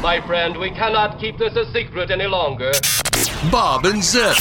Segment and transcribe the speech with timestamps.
[0.00, 2.70] My friend, we cannot keep this a secret any longer.
[3.50, 4.36] Bob and Zip.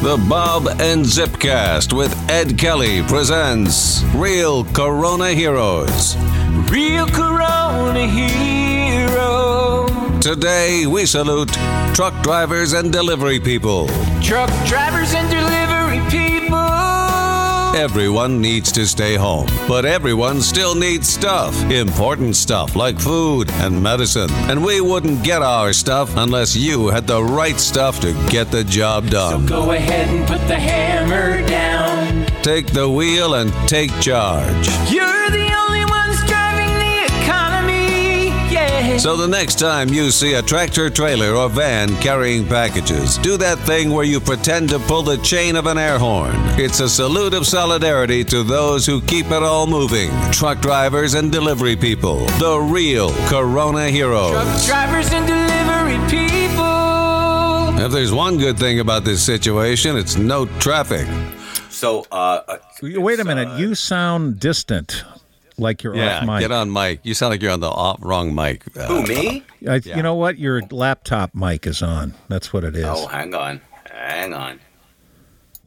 [0.00, 6.16] The Bob and Zipcast with Ed Kelly presents Real Corona Heroes.
[6.70, 9.86] Real Corona Hero.
[10.20, 11.52] Today we salute
[11.92, 13.88] truck drivers and delivery people.
[14.22, 15.59] Truck drivers and delivery people.
[17.74, 21.54] Everyone needs to stay home, but everyone still needs stuff.
[21.70, 24.28] Important stuff like food and medicine.
[24.50, 28.64] And we wouldn't get our stuff unless you had the right stuff to get the
[28.64, 29.46] job done.
[29.46, 32.26] So go ahead and put the hammer down.
[32.42, 34.68] Take the wheel and take charge.
[34.90, 35.09] You're
[39.00, 43.58] So the next time you see a tractor trailer or van carrying packages, do that
[43.60, 46.34] thing where you pretend to pull the chain of an air horn.
[46.60, 50.10] It's a salute of solidarity to those who keep it all moving.
[50.32, 52.26] Truck drivers and delivery people.
[52.38, 54.32] The real Corona heroes.
[54.32, 57.82] Truck drivers and delivery people.
[57.82, 61.08] If there's one good thing about this situation, it's no traffic.
[61.70, 63.58] So, uh, uh, Wait a minute.
[63.58, 65.04] you sound distant,
[65.60, 66.40] like you're Yeah, off mic.
[66.40, 67.00] get on mic.
[67.04, 68.64] You sound like you're on the off, wrong mic.
[68.76, 69.44] Uh, who me?
[69.68, 70.38] I, You know what?
[70.38, 72.14] Your laptop mic is on.
[72.28, 72.84] That's what it is.
[72.86, 74.58] Oh, hang on, hang on.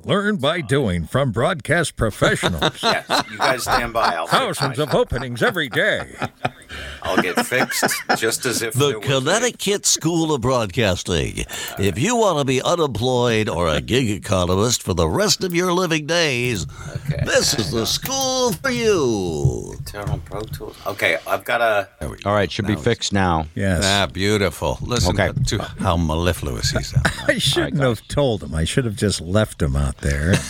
[0.06, 2.82] Learn by doing from broadcast professionals.
[2.94, 4.14] Yes, you guys stand by.
[4.16, 6.16] I'll Thousands of openings every day.
[7.04, 7.86] I'll get fixed
[8.18, 11.46] just as if The there was Connecticut School of Broadcasting.
[11.80, 15.72] If you want to be unemployed or a gig economist for the rest of your
[15.74, 16.66] living days,
[17.06, 17.24] Okay.
[17.26, 19.74] this is the school for you.
[19.78, 20.78] Internal Pro Tools.
[20.88, 21.90] Okay, I've got a.
[22.26, 23.46] All right, should be fixed now.
[23.56, 23.84] Yes.
[23.86, 24.78] Ah, beautiful.
[24.82, 25.32] Listen Okay.
[25.48, 27.06] to how mellifluous he sounds.
[27.28, 28.54] I shouldn't have told him.
[28.56, 30.34] I should have just left him out there.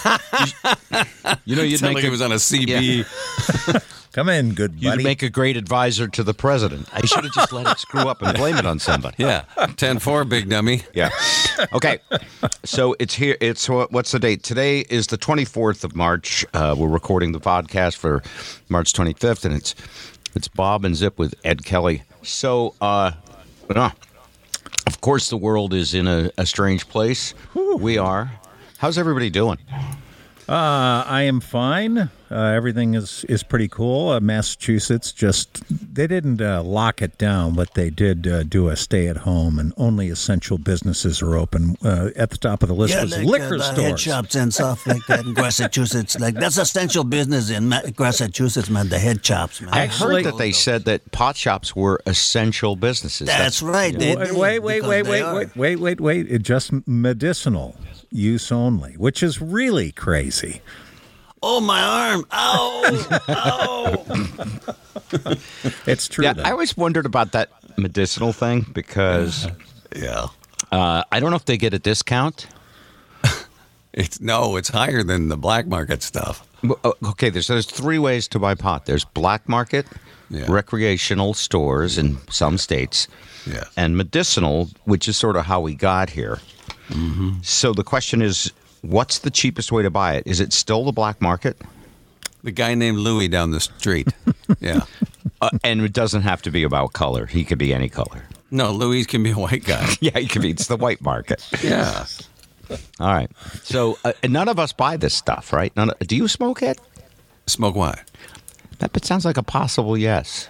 [1.45, 3.05] You know, you'd Sound make like a, he was on a CB.
[4.13, 4.85] Come in, good buddy.
[4.85, 6.87] you'd make a great advisor to the president.
[6.93, 9.15] I should have just let it screw up and blame it on somebody.
[9.17, 10.83] Yeah, 10-4, big dummy.
[10.93, 11.09] Yeah.
[11.73, 11.97] Okay.
[12.63, 13.35] So it's here.
[13.41, 14.43] It's what's the date?
[14.43, 16.45] Today is the 24th of March.
[16.53, 18.21] Uh, we're recording the podcast for
[18.69, 19.73] March 25th, and it's
[20.35, 22.03] it's Bob and Zip with Ed Kelly.
[22.21, 23.11] So, uh,
[23.75, 23.89] uh,
[24.87, 27.33] of course, the world is in a, a strange place.
[27.55, 28.31] We are.
[28.83, 29.59] How's everybody doing?
[30.45, 32.09] Uh, I am fine.
[32.33, 34.09] Uh, everything is, is pretty cool.
[34.09, 35.63] Uh, Massachusetts just,
[35.93, 39.59] they didn't uh, lock it down, but they did uh, do a stay at home,
[39.59, 41.75] and only essential businesses are open.
[41.83, 44.01] Uh, at the top of the list Yeah, was like liquor uh, the head stores.
[44.01, 46.19] shops and stuff like that in Massachusetts.
[46.19, 48.89] Like that's essential business in Massachusetts, man.
[48.89, 49.73] The head shops, man.
[49.73, 53.27] I Actually- heard that they said that pot shops were essential businesses.
[53.27, 53.97] That's right.
[53.97, 56.31] They Wait, did, wait, wait, because wait, they wait, wait, wait, wait, wait.
[56.31, 57.75] It just medicinal
[58.11, 60.61] use only, which is really crazy.
[61.45, 62.25] Oh, my arm!
[62.31, 62.83] Ow!
[63.29, 64.05] Ow!
[65.85, 66.23] It's true.
[66.23, 66.43] Yeah, though.
[66.43, 69.47] I always wondered about that medicinal thing because
[69.95, 70.27] Yeah.
[70.71, 72.47] uh, I don't know if they get a discount.
[73.93, 76.47] It's no, it's higher than the black market stuff.
[76.83, 78.85] Uh, Okay, there's there's three ways to buy pot.
[78.87, 79.85] There's black market,
[80.31, 80.45] Yeah.
[80.49, 83.07] recreational stores in some states,
[83.45, 83.67] Yes.
[83.77, 86.39] and medicinal, which is sort of how we got here.
[86.89, 87.41] Mm-hmm.
[87.43, 88.51] So the question is,
[88.83, 90.23] what's the cheapest way to buy it?
[90.27, 91.57] Is it still the black market?
[92.43, 94.09] The guy named Louis down the street.
[94.59, 94.81] yeah.
[95.41, 97.25] Uh, and it doesn't have to be about color.
[97.25, 98.23] He could be any color.
[98.51, 99.87] No, Louis can be a white guy.
[100.01, 100.51] Yeah, he could be.
[100.51, 101.43] It's the white market.
[101.63, 102.05] Yeah.
[102.99, 103.29] All right.
[103.63, 105.75] So uh, none of us buy this stuff, right?
[105.75, 105.91] None.
[105.99, 106.79] Do you smoke it?
[107.45, 108.01] Smoke what?
[108.79, 110.49] That but sounds like a possible yes.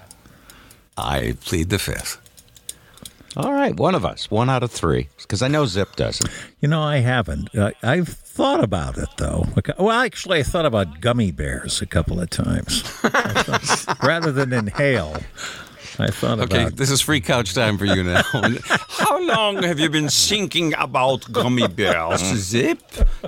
[0.96, 2.20] I plead the fifth.
[3.36, 6.30] All right, one of us, one out of three, because I know Zip doesn't.
[6.62, 7.54] You know, I haven't.
[7.56, 9.46] Uh, I've thought about it though.
[9.78, 15.18] Well, actually, I thought about gummy bears a couple of times, thought- rather than inhale.
[16.00, 16.76] I thought Okay, about.
[16.78, 18.24] this is free couch time for you now.
[18.90, 22.82] How long have you been thinking about gummy bears, Zip?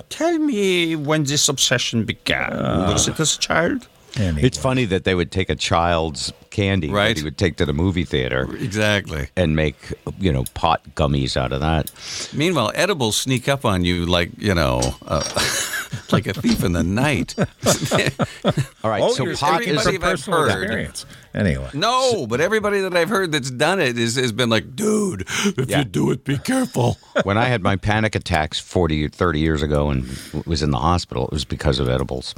[0.08, 2.52] Tell me when this obsession began.
[2.52, 3.86] Uh, Was it as a child?
[4.18, 4.42] Anyway.
[4.46, 7.08] It's funny that they would take a child's candy Right.
[7.08, 9.28] that he would take to the movie theater Exactly.
[9.36, 9.76] and make,
[10.18, 11.90] you know, pot gummies out of that.
[12.32, 15.22] Meanwhile, edibles sneak up on you like, you know, uh,
[16.12, 17.34] like a thief in the night.
[18.82, 20.62] All right, Oh, so pot is a Everybody personal heard.
[20.62, 21.06] experience.
[21.36, 25.22] Anyway, No, but everybody that I've heard that's done it is, has been like, dude,
[25.56, 25.80] if Yeah.
[25.80, 26.96] you do it, be careful.
[27.24, 30.08] when I had my panic attacks 40 or 30 years ago and
[30.46, 32.34] was in the hospital, it was because of edibles.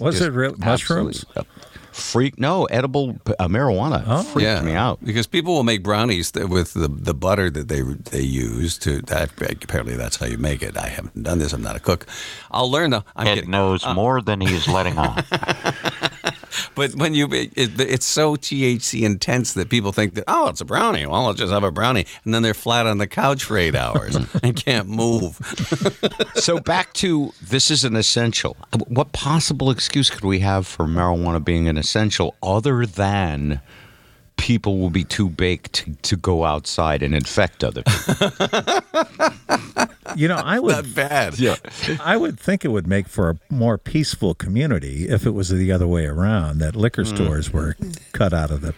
[0.00, 1.24] was Just it real mushrooms?
[1.36, 1.44] uh,
[1.92, 2.38] Freak?
[2.38, 4.22] No, edible uh, marijuana Oh.
[4.22, 5.04] freaked yeah, me out.
[5.04, 9.02] because people will make brownies th- with the, the butter that they they use to.
[9.02, 9.30] That,
[9.62, 10.76] apparently, that's how you make it.
[10.78, 11.52] I haven't done this.
[11.52, 12.06] I'm not a cook.
[12.52, 13.02] I'll learn though.
[13.16, 13.50] I'm Ed kidding.
[13.50, 15.24] knows more than he's letting on.
[16.74, 20.64] but when you, it, it's so THC intense that people think that oh, it's a
[20.64, 21.06] brownie.
[21.06, 23.74] Well, I'll just have a brownie, and then they're flat on the couch for eight
[23.74, 25.38] hours and can't move.
[26.34, 28.56] so back to this is an essential.
[28.88, 33.60] What possible excuse could we have for marijuana being an essential other than
[34.36, 38.30] people will be too baked to go outside and infect other people?
[40.16, 41.38] You know, I would Not bad.
[41.38, 41.56] yeah.
[42.00, 45.72] I would think it would make for a more peaceful community if it was the
[45.72, 47.14] other way around, that liquor mm.
[47.14, 47.76] stores were
[48.12, 48.74] cut out of the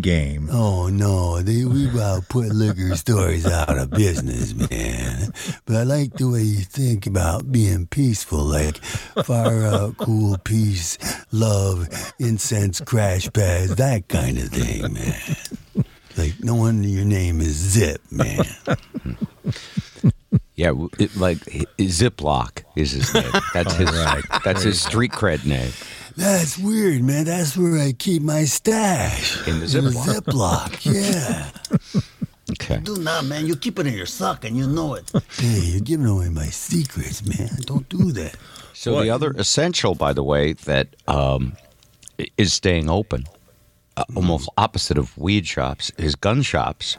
[0.00, 0.48] game.
[0.50, 5.32] Oh no, they we about put liquor stores out of business, man.
[5.64, 8.76] But I like the way you think about being peaceful, like
[9.24, 10.98] fire out, cool, peace,
[11.32, 11.88] love,
[12.18, 15.84] incense, crash pads, that kind of thing, man.
[16.16, 18.44] Like no wonder your name is Zip, man.
[20.58, 23.30] Yeah, it, like h- Ziploc is his name.
[23.54, 23.92] That's his.
[24.42, 25.70] That's his street cred name.
[26.16, 27.26] That's weird, man.
[27.26, 29.46] That's where I keep my stash.
[29.46, 30.72] In the Ziploc.
[30.74, 30.84] Ziploc,
[31.94, 32.00] yeah.
[32.50, 32.80] Okay.
[32.80, 33.46] Do not, man.
[33.46, 35.08] You keep it in your sock and you know it.
[35.38, 37.50] Hey, you're giving away my secrets, man.
[37.60, 38.34] Don't do that.
[38.72, 41.56] So the other essential, by the way, that um,
[42.36, 43.26] is staying open,
[43.96, 46.96] uh, almost opposite of weed shops, is gun shops.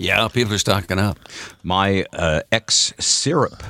[0.00, 1.18] Yeah, people are stocking up.
[1.62, 3.62] My uh, ex syrup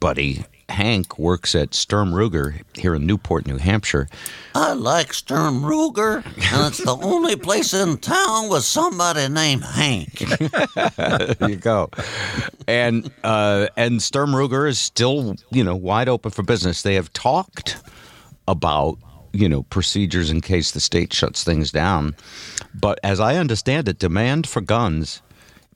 [0.00, 4.06] buddy Hank works at Sturm Ruger here in Newport, New Hampshire.
[4.54, 10.18] I like Sturm Ruger, and it's the only place in town with somebody named Hank.
[11.38, 11.88] there you go.
[12.66, 16.82] And uh, and Sturm Ruger is still you know wide open for business.
[16.82, 17.78] They have talked
[18.46, 18.98] about
[19.32, 22.14] you know procedures in case the state shuts things down,
[22.78, 25.22] but as I understand it, demand for guns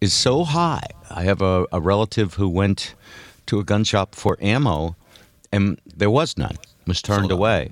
[0.03, 0.85] is so high.
[1.11, 2.95] I have a, a relative who went
[3.47, 4.97] to a gun shop for ammo,
[5.53, 6.57] and there was none.
[6.87, 7.71] Was turned away.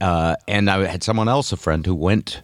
[0.00, 2.40] Uh, and I had someone else, a friend, who went.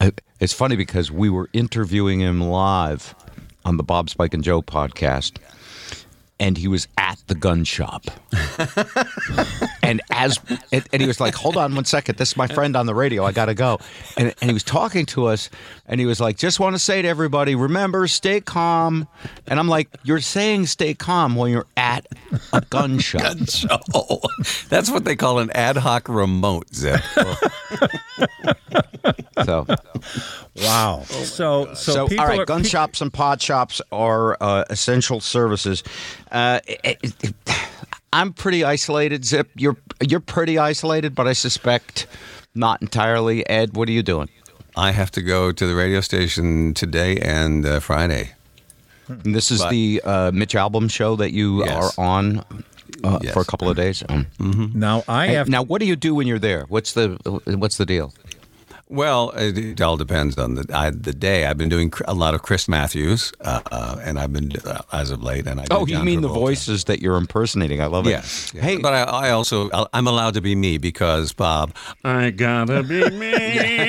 [0.00, 3.14] uh, It's funny because we were interviewing him live
[3.64, 5.38] on the Bob Spike and Joe podcast,
[6.38, 8.04] and he was at the gun shop.
[9.82, 10.38] and as
[10.70, 12.94] and, and he was like, "Hold on one second, this is my friend on the
[12.94, 13.24] radio.
[13.24, 13.78] I gotta go."
[14.16, 15.50] And and he was talking to us,
[15.86, 19.08] and he was like, "Just want to say to everybody, remember, stay calm."
[19.46, 22.06] And I'm like, "You're saying stay calm when you're at
[22.52, 24.20] a gun shop." So
[24.68, 27.00] that's what they call an ad hoc remote, Zip.
[29.44, 29.66] So,
[30.56, 31.02] Wow.
[31.06, 35.20] so, so, so, all right, are, gun pe- shops and pod shops are uh, essential
[35.20, 35.82] services.
[36.30, 37.34] Uh, it- it-
[38.12, 39.50] I'm pretty isolated, Zip.
[39.56, 39.76] You're
[40.06, 42.06] you're pretty isolated, but I suspect
[42.54, 43.48] not entirely.
[43.48, 44.28] Ed, what are you doing?
[44.76, 48.32] I have to go to the radio station today and uh, Friday.
[49.08, 51.98] And this is But- the uh, Mitch Albom show that you Yes.
[51.98, 52.38] are on
[53.04, 53.32] uh, Yes.
[53.34, 54.02] for a couple of days.
[54.08, 54.26] Um,
[54.74, 56.64] Now I hey, have now, what do you do when you're there?
[56.68, 58.12] What's the what's the deal?
[58.92, 61.46] Well, it, it all depends on the I, the day.
[61.46, 65.10] I've been doing a lot of Chris Matthews, uh, uh, and I've been uh, as
[65.10, 65.46] of late.
[65.46, 67.80] And I do Oh, you John mean the voices that you're impersonating?
[67.80, 68.10] I love it.
[68.10, 68.50] Yes.
[68.50, 71.74] Hey, but I, I also I'm allowed to be me because Bob.
[72.04, 73.32] I gotta be me.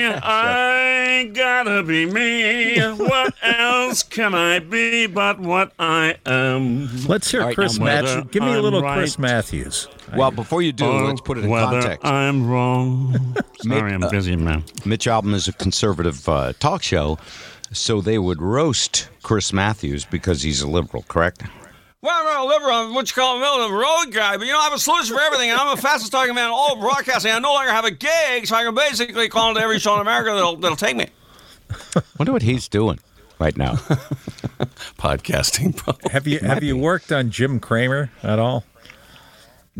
[0.06, 2.80] I gotta be me.
[3.04, 6.88] What else can I be but what I am?
[7.06, 8.24] let's hear All right, Chris Matthews.
[8.30, 9.88] Give me a I'm little right Chris Matthews.
[10.16, 12.04] Well, before you do, or let's put it in whether context.
[12.06, 13.36] I'm wrong.
[13.60, 14.64] Sorry, I'm busy, man.
[14.94, 17.18] Mitch Albom is a conservative uh, talk show,
[17.72, 21.42] so they would roast Chris Matthews because he's a liberal, correct?
[22.00, 24.46] Well, I'm a liberal, I'm what you call a middle of the road guy, but
[24.46, 26.52] you know, I have a solution for everything, and I'm the fastest talking man in
[26.52, 27.32] all of broadcasting.
[27.32, 30.00] I no longer have a gig, so I can basically call into every show in
[30.00, 31.08] America that'll, that'll take me.
[32.16, 33.00] Wonder what he's doing
[33.40, 33.72] right now.
[34.96, 35.74] podcasting.
[36.12, 38.62] Have you have you worked on Jim Cramer at all?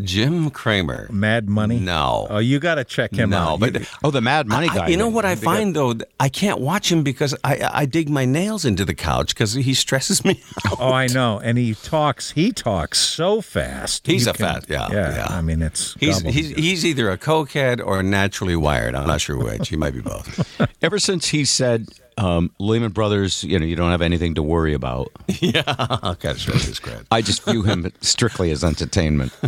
[0.01, 1.07] Jim Cramer.
[1.11, 1.79] Mad Money?
[1.79, 2.27] No.
[2.29, 3.59] Oh, you got to check him no, out.
[3.61, 4.87] but oh, the Mad Money I- guy.
[4.89, 5.93] you know what I find though?
[6.19, 9.73] I can't watch him because I I dig my nails into the couch because he
[9.73, 10.41] stresses me.
[10.67, 10.77] out.
[10.79, 11.39] oh, I know.
[11.39, 12.31] And he talks.
[12.31, 14.05] He talks so fast.
[14.05, 15.15] He's You a fat- yeah, yeah.
[15.15, 15.27] yeah.
[15.29, 18.95] I mean, it's He's he's he's either a cokehead or naturally wired.
[18.95, 19.69] I'm not sure which.
[19.69, 20.59] He might be both.
[20.81, 21.87] Ever since he said
[22.17, 25.11] um, Lehman Brothers, you know, you don't have anything to worry about.
[25.27, 27.05] yeah, I'll kind of stretch his cred.
[27.11, 29.35] I just view him strictly as entertainment.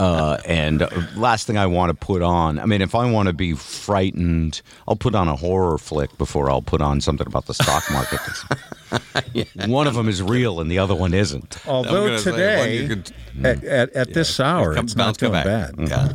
[0.00, 3.26] Uh, and uh, last thing I want to put on, I mean, if I want
[3.26, 7.46] to be frightened, I'll put on a horror flick before I'll put on something about
[7.46, 8.20] the stock market.
[9.68, 11.58] One of them is real and the other one isn't.
[11.66, 13.10] Although gonna say, today, could-
[13.44, 15.76] at, at, at this hour, Come- it's not bounce, come doing back.
[15.76, 15.88] bad.
[15.88, 16.12] Yeah,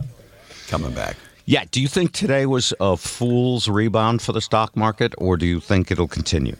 [0.69, 1.17] coming back.
[1.45, 1.65] Yeah.
[1.71, 5.59] Do you think today was a fool's rebound for the stock market, or do you
[5.59, 6.55] think it'll continue?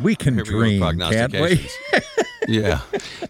[0.00, 1.68] We can Here we dream, can't we?
[2.46, 2.80] Yeah.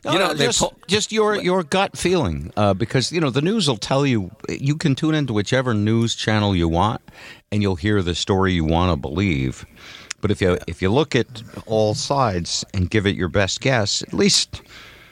[0.04, 3.30] No, you know, no, just, pull- just your your gut feeling, uh, because you know
[3.30, 4.30] the news will tell you.
[4.49, 7.00] You can tune into whichever news channel you want,
[7.50, 9.66] and you'll hear the story you want to believe.
[10.21, 14.02] But if you if you look at all sides and give it your best guess,
[14.02, 14.62] at least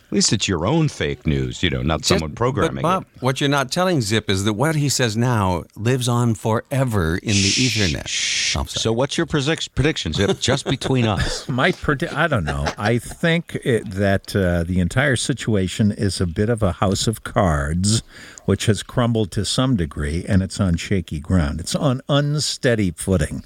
[0.06, 1.62] at least it's your own fake news.
[1.62, 4.52] You know, not someone Just- programming But Bob, what you're not telling Zip is that
[4.52, 8.56] what he says now lives on forever in the Ethernet.
[8.56, 8.64] Oh.
[8.68, 10.38] So, what's your predict- prediction, Zip?
[10.40, 11.48] Just between us.
[11.48, 12.66] My predi- I don't know.
[12.78, 17.24] I think it, that uh, the entire situation is a bit of a house of
[17.24, 18.02] cards,
[18.44, 21.58] which has crumbled to some degree, and it's on shaky ground.
[21.60, 23.44] It's on unsteady footing.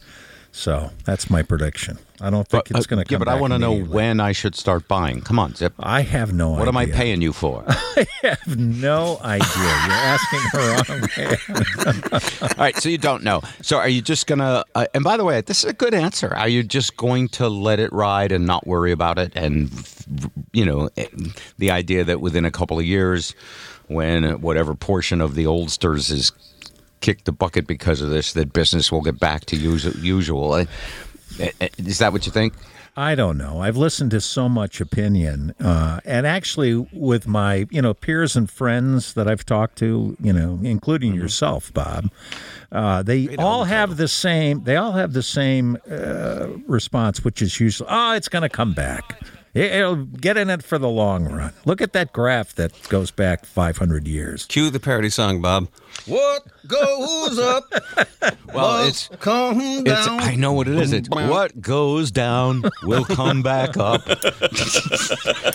[0.53, 1.99] So that's my prediction.
[2.21, 3.75] I don't think But, it's uh, going to come yeah, but I want to know
[3.75, 5.23] when I should start buying.
[5.23, 5.73] Come on, Zip.
[5.79, 6.59] I have no idea.
[6.59, 7.65] What am I paying you for?
[7.69, 9.47] I have no idea.
[9.57, 12.53] You're asking the wrong man.
[12.59, 13.41] All right, so you don't know.
[13.63, 14.65] So are you just gonna?
[14.75, 16.35] Uh, and by the way, this is a good answer.
[16.35, 19.33] Are you just going to let it ride and not worry about it?
[19.35, 19.71] And
[20.53, 21.07] you know, eh,
[21.57, 23.35] the idea that within a couple of years,
[23.87, 26.33] when whatever portion of the oldsters is
[27.01, 30.55] kicked the bucket because of this, that business will get back to us- usual.
[31.79, 32.55] Is that what you think?
[32.97, 33.63] I don't know.
[33.63, 38.51] I've listened to so much opinion, uh, and actually, with my you know peers and
[38.51, 42.11] friends that I've talked to, you know, including yourself, Bob,
[42.73, 44.65] uh, they all have the same.
[44.65, 48.75] They all have the same uh, response, which is usually, "Oh, it's going to come
[48.75, 49.23] back.
[49.55, 53.47] It'll get in it for the long run." Look at that graph that goes back
[53.47, 54.47] 500 years.
[54.47, 55.69] Cue the parody song, Bob.
[56.07, 57.65] What goes up?
[58.53, 60.93] Well, it's come It's, I know what it is.
[60.93, 64.05] It's what goes down will come back up.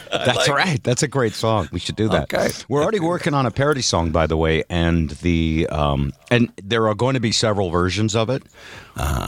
[0.26, 0.80] That's right.
[0.82, 1.68] That's a great song.
[1.72, 2.34] We should do that.
[2.34, 2.50] Okay.
[2.70, 6.88] We're already working on a parody song, by the way, and the um, and there
[6.88, 8.44] are going to be several versions of it,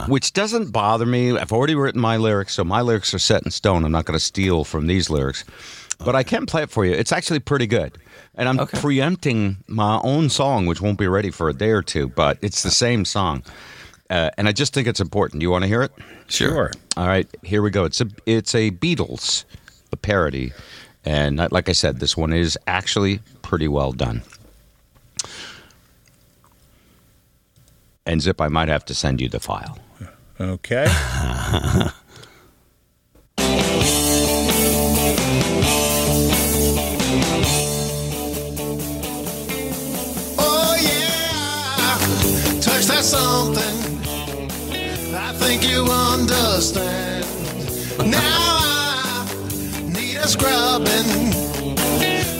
[0.08, 1.36] which doesn't bother me.
[1.36, 3.84] I've already written my lyrics, so my lyrics are set in stone.
[3.84, 5.44] I'm not going to steal from these lyrics,
[5.98, 6.92] but I can play it for you.
[6.92, 7.98] It's actually pretty good.
[8.34, 12.08] And I'm preempting my own song, which won't be ready for a day or two,
[12.08, 13.42] but it's the same song.
[14.08, 15.42] Uh, and I just think it's important.
[15.42, 15.92] You want to hear it?
[16.28, 16.70] Sure.
[16.96, 17.84] All right, here we go.
[17.84, 19.44] It's a it's a Beatles
[19.92, 20.52] a parody,
[21.04, 24.22] and like I said, this one is actually pretty well done.
[28.06, 29.78] And Zip, I might have to send you the file.
[30.40, 30.86] Okay.
[42.88, 43.76] touch that something.
[45.14, 47.26] I think you understand.
[47.98, 49.26] Now I
[49.84, 51.34] need a scrubbing.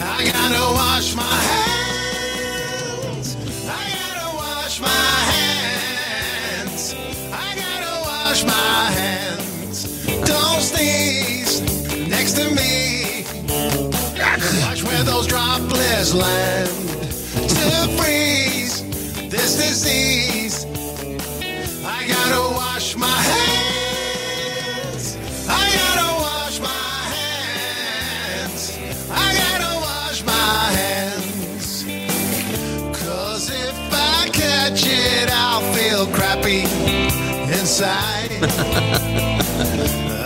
[0.01, 3.37] I gotta wash my hands.
[3.67, 6.95] I gotta wash my hands.
[7.33, 10.07] I gotta wash my hands.
[10.25, 11.61] Don't sneeze
[12.09, 13.25] next to me.
[14.63, 16.69] Watch where those droplets land
[17.35, 18.28] to freeze
[19.49, 20.67] this disease.
[21.85, 25.17] I gotta wash my hands.
[25.49, 26.69] I gotta wash my
[27.17, 28.79] hands.
[29.11, 31.85] I gotta wash my hands.
[33.01, 36.65] Cause if I catch it, I'll feel crappy
[37.59, 38.31] inside.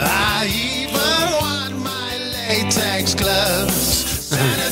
[0.05, 4.33] I even want my latex gloves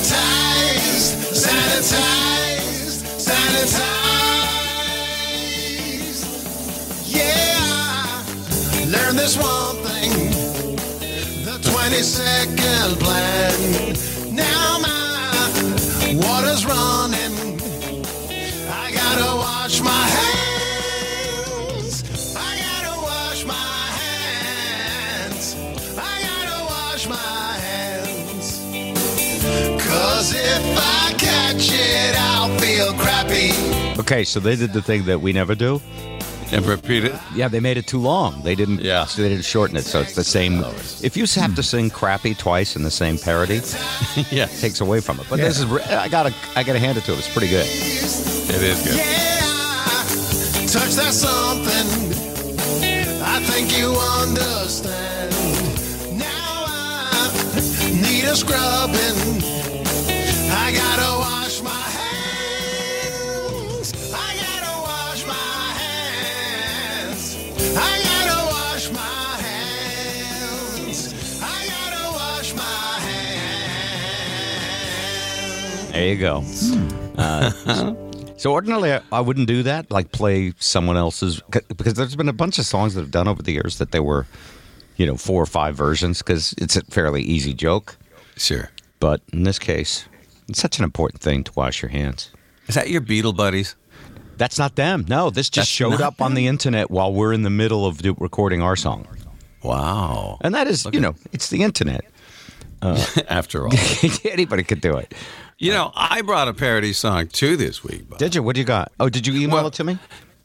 [9.21, 10.11] this one thing
[11.45, 13.93] the 20 second plan.
[14.33, 15.29] Now my
[16.25, 17.61] water's running.
[18.67, 22.03] I gotta wash my hands.
[22.35, 25.55] I gotta wash my hands.
[25.99, 28.45] I gotta wash my hands.
[29.85, 30.65] Cause if
[30.99, 33.53] I catch it, I'll feel crappy.
[33.99, 35.79] Okay, so they did the thing that we never do.
[36.53, 37.15] And repeat it.
[37.33, 38.41] Yeah, they made it too long.
[38.43, 38.81] They didn't.
[38.81, 39.05] Yeah.
[39.05, 40.61] so they didn't shorten it, so it's the same.
[40.63, 43.55] Oh, if you have to sing "crappy" twice in the same parody,
[44.31, 44.45] Yeah.
[44.51, 45.27] it takes away from it.
[45.29, 46.33] But this is I gotta.
[46.55, 47.19] I gotta hand it to him.
[47.19, 47.65] It's pretty good.
[47.65, 48.97] It is good.
[48.97, 51.87] Yeah, touch that something.
[53.23, 53.91] I think you
[54.21, 55.31] understand.
[56.19, 57.31] Now I
[58.01, 59.17] need a scrubbing.
[60.51, 61.50] I gotta wash
[75.91, 76.43] There you go.
[77.17, 77.51] Uh,
[78.37, 79.91] so ordinarily, I, I wouldn't do that.
[79.91, 83.43] Like play someone else's because there's been a bunch of songs that I've done over
[83.43, 84.25] the years that they were,
[84.95, 87.97] you know, four or five versions because it's a fairly easy joke.
[88.37, 88.71] Sure.
[88.99, 90.05] But in this case,
[90.47, 92.31] it's such an important thing to wash your hands.
[92.67, 93.75] Is that your Beatle buddies?
[94.37, 95.05] That's not them.
[95.07, 98.01] No, this just That's showed up on the internet while we're in the middle of
[98.17, 99.07] recording our song.
[99.61, 100.39] Wow.
[100.41, 102.05] And that is, you know, it's the internet.
[103.29, 103.73] After all.
[104.25, 105.13] Anybody could do it.
[105.61, 108.09] You know, I brought a parody song too this week.
[108.09, 108.17] Bob.
[108.17, 108.41] Did you?
[108.41, 108.91] What do you got?
[108.99, 109.99] Oh, did you email Well- it to me?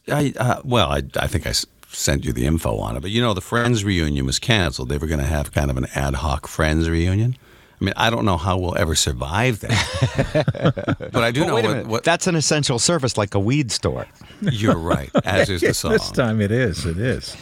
[0.08, 3.10] I uh, well, I, I think I s- sent you the info on it, but
[3.10, 4.88] you know, the Friends reunion was canceled.
[4.90, 7.36] They were going to have kind of an ad hoc Friends reunion.
[7.80, 11.54] I mean, I don't know how we'll ever survive that, but I do But know
[11.56, 12.04] wait a what, what.
[12.04, 14.06] That's an essential service like a weed store.
[14.42, 15.92] You're right, as is the song.
[15.92, 16.84] This time it is.
[16.86, 17.34] It is.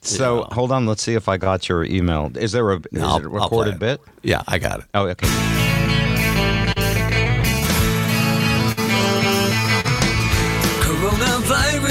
[0.00, 2.32] So hold on, let's see if I got your email.
[2.36, 4.00] Is there a, is it a recorded bit?
[4.22, 4.86] Yeah, I got it.
[4.94, 5.26] Oh, okay.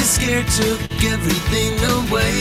[0.07, 2.31] Coronavirus scare took everything away.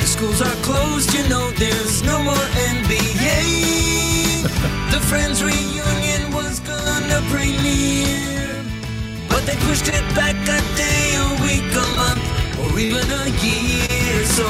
[0.00, 4.42] The schools are closed, you know there's no more NBA.
[4.92, 8.62] the Friends reunion was gonna bring premiere,
[9.28, 12.22] but they pushed it back a day, a week, a month,
[12.60, 14.24] or even a year.
[14.24, 14.46] So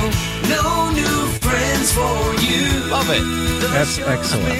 [0.53, 2.91] no new friends for you.
[2.91, 3.25] Love it.
[3.61, 4.59] The That's excellent.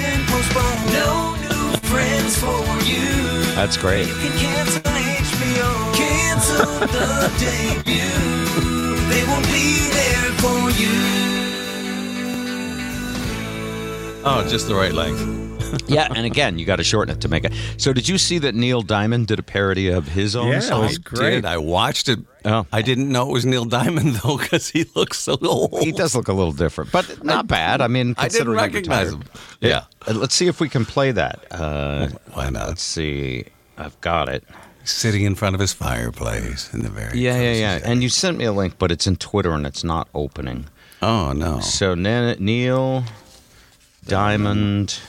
[0.93, 3.43] No new friends for you.
[3.53, 4.07] That's great.
[6.57, 8.01] The debut.
[9.09, 10.95] They won't be there for you.
[14.27, 15.33] Oh, just the right length.
[15.89, 17.53] yeah, and again, you got to shorten it to make it.
[17.77, 20.61] So, did you see that Neil Diamond did a parody of his own Yeah, it
[20.61, 20.81] song?
[20.85, 21.31] was great.
[21.35, 22.19] Did I watched it?
[22.45, 22.65] Oh.
[22.71, 25.83] I didn't know it was Neil Diamond though, because he looks so old.
[25.83, 27.81] He does look a little different, but not bad.
[27.81, 29.23] I mean, I didn't considering he recognize him.
[29.59, 29.83] Yeah.
[30.07, 31.45] Uh, Let's see if we can play that.
[31.51, 32.67] Uh, Why not?
[32.69, 33.45] let's see.
[33.77, 34.43] I've got it.
[34.85, 37.79] Sitting in front of his fireplace in the very Yeah, yeah, yeah.
[37.79, 40.67] cozy And you sent me a link, but it's in Twitter and it's not opening.
[41.01, 41.59] Oh no.
[41.59, 43.03] So Nan- Neil
[44.05, 44.99] Diamond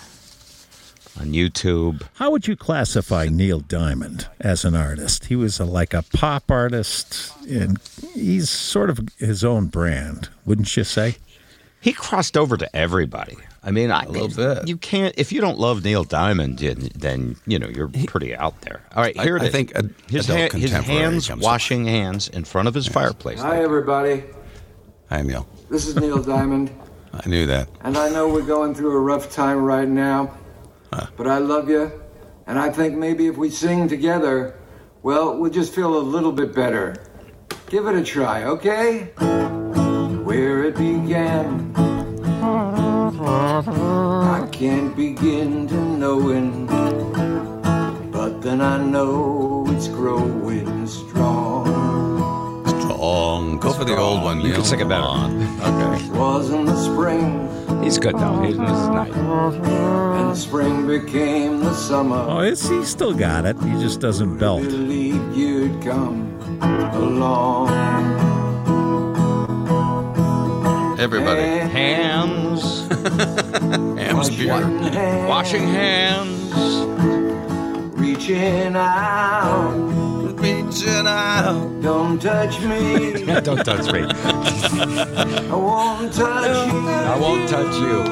[1.19, 2.03] on YouTube.
[2.15, 5.27] How would you classify Neil Diamond as an artist?
[5.27, 7.79] He was a, like a pop artist, and
[8.15, 11.17] he's sort of his own brand, wouldn't you say?
[11.81, 13.37] He crossed over to everybody.
[13.67, 14.69] I mean, I, A little bit.
[14.69, 18.61] You can't if you don't love Neil Diamond, then- then you know you're pretty out
[18.63, 18.81] there.
[18.95, 19.53] All right, I- here it I is.
[19.53, 22.75] think ad- his, adult ha- his contemporary hands comes to washing hands in front of
[22.75, 23.41] his fireplace.
[23.41, 24.23] Hi, everybody.
[25.11, 25.47] I know.
[25.69, 26.71] This is Neil Diamond,
[27.13, 27.69] I knew that.
[27.83, 30.33] and I know we're going through a rough time right now,
[31.17, 31.91] but I love you,
[32.47, 34.55] and I think maybe if we sing together,
[35.03, 36.97] well, we'll just feel a little bit better.
[37.69, 39.11] Give it a try, okay?
[40.25, 41.73] Where it began,
[43.21, 46.67] I can't begin to knowing,
[48.11, 51.67] but then I know it's growing strong.
[52.67, 53.59] Strong.
[53.61, 54.39] Go for the old one.
[54.41, 54.57] You Neil.
[54.57, 55.03] can sing it better.
[55.03, 55.47] Come on.
[55.67, 58.43] Okay, Was in the spring, he's good though.
[58.43, 59.13] He's, this is nice.
[59.15, 62.17] and spring became the summer.
[62.29, 63.57] Oh, it's, he still got it.
[63.63, 64.63] He just doesn't belt.
[64.63, 66.39] believed you'd come
[66.93, 67.69] along.
[71.07, 71.41] Everybody.
[71.41, 72.61] Hands,
[74.01, 74.65] Ham's beard.
[74.93, 76.53] hands, washing hands.
[77.97, 79.71] reaching out.
[80.41, 81.81] Reaching out.
[81.81, 83.25] Don't touch me.
[83.41, 84.01] Don't touch me.
[84.03, 86.89] I won't touch you.
[86.89, 88.03] I won't touch you.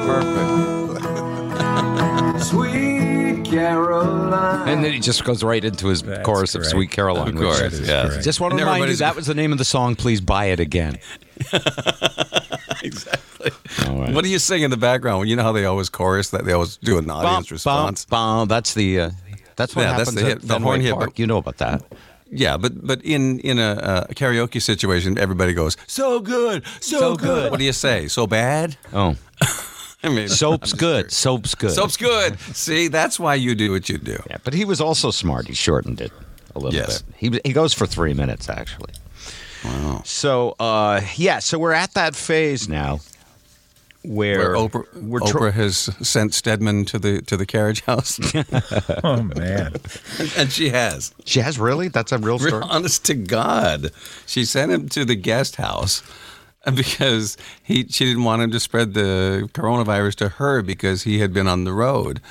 [2.31, 2.45] Perfect.
[2.45, 4.69] Sweet Caroline.
[4.69, 6.65] And then he just goes right into his That's chorus of.
[6.65, 7.35] Sweet Caroline.
[7.35, 8.07] Of course, That is yes.
[8.09, 8.23] correct.
[8.23, 9.95] Just want to And remind you that was the name of the song.
[9.97, 10.97] Please buy it again.
[12.83, 13.51] exactly.
[13.87, 14.13] All right.
[14.13, 15.29] What do you sing in the background?
[15.29, 18.05] You know how they always chorus that they always do an audience response.
[18.05, 18.47] Bum, bum.
[18.47, 18.99] That's the.
[18.99, 19.11] Uh,
[19.55, 21.11] that's what Yeah, that's the hit- the horn hit, Park.
[21.11, 21.83] but- You know about that.
[22.31, 27.51] Yeah, but but in in a, uh karaoke situation, everybody goes so good, so, good.
[27.51, 28.07] What do you say?
[28.07, 28.75] So bad?
[28.93, 29.15] Oh,
[30.03, 31.11] I mean, soap's good.
[31.11, 31.71] Soap's good.
[31.71, 32.39] Soap's good.
[32.53, 34.17] See, that's why you do what you do.
[34.29, 35.47] Yeah, but he was also smart.
[35.47, 36.11] He shortened it
[36.55, 37.01] a little Yes.
[37.03, 37.15] bit.
[37.15, 38.93] He he goes for three minutes actually.
[39.65, 40.01] Wow.
[40.05, 42.99] So uh, yeah, so we're at that phase now
[44.03, 48.19] where, Where Oprah, we're tr- Oprah has sent Stedman to the to the carriage house,
[49.03, 49.73] Oh man,
[50.37, 51.13] and she has.
[51.25, 51.87] She has really.
[51.87, 52.63] That's a real Real story.
[52.69, 53.91] honest to God,
[54.25, 56.03] she sent him to the guest house
[56.75, 61.33] because he she didn't want him to spread the coronavirus to her because he had
[61.33, 62.21] been on the road.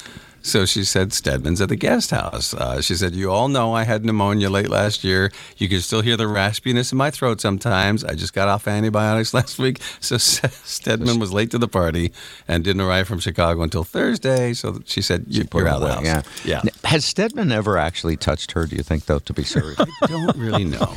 [0.44, 2.52] So she said Stedman's at the guest house.
[2.52, 5.32] Uh, she said, You all know I had pneumonia late last year.
[5.56, 8.04] You can still hear the raspiness in my throat sometimes.
[8.04, 9.80] I just got off antibiotics last week.
[10.00, 12.12] So Stedman was late to the party
[12.46, 14.52] and didn't arrive from Chicago until Thursday.
[14.52, 16.04] So she said, you, Put You're out of the house.
[16.04, 16.22] Yeah.
[16.44, 16.60] Yeah.
[16.60, 18.66] N- Has Stedman ever actually touched her?
[18.66, 19.20] Do you think, though?
[19.20, 20.94] To be serious, I don't really know.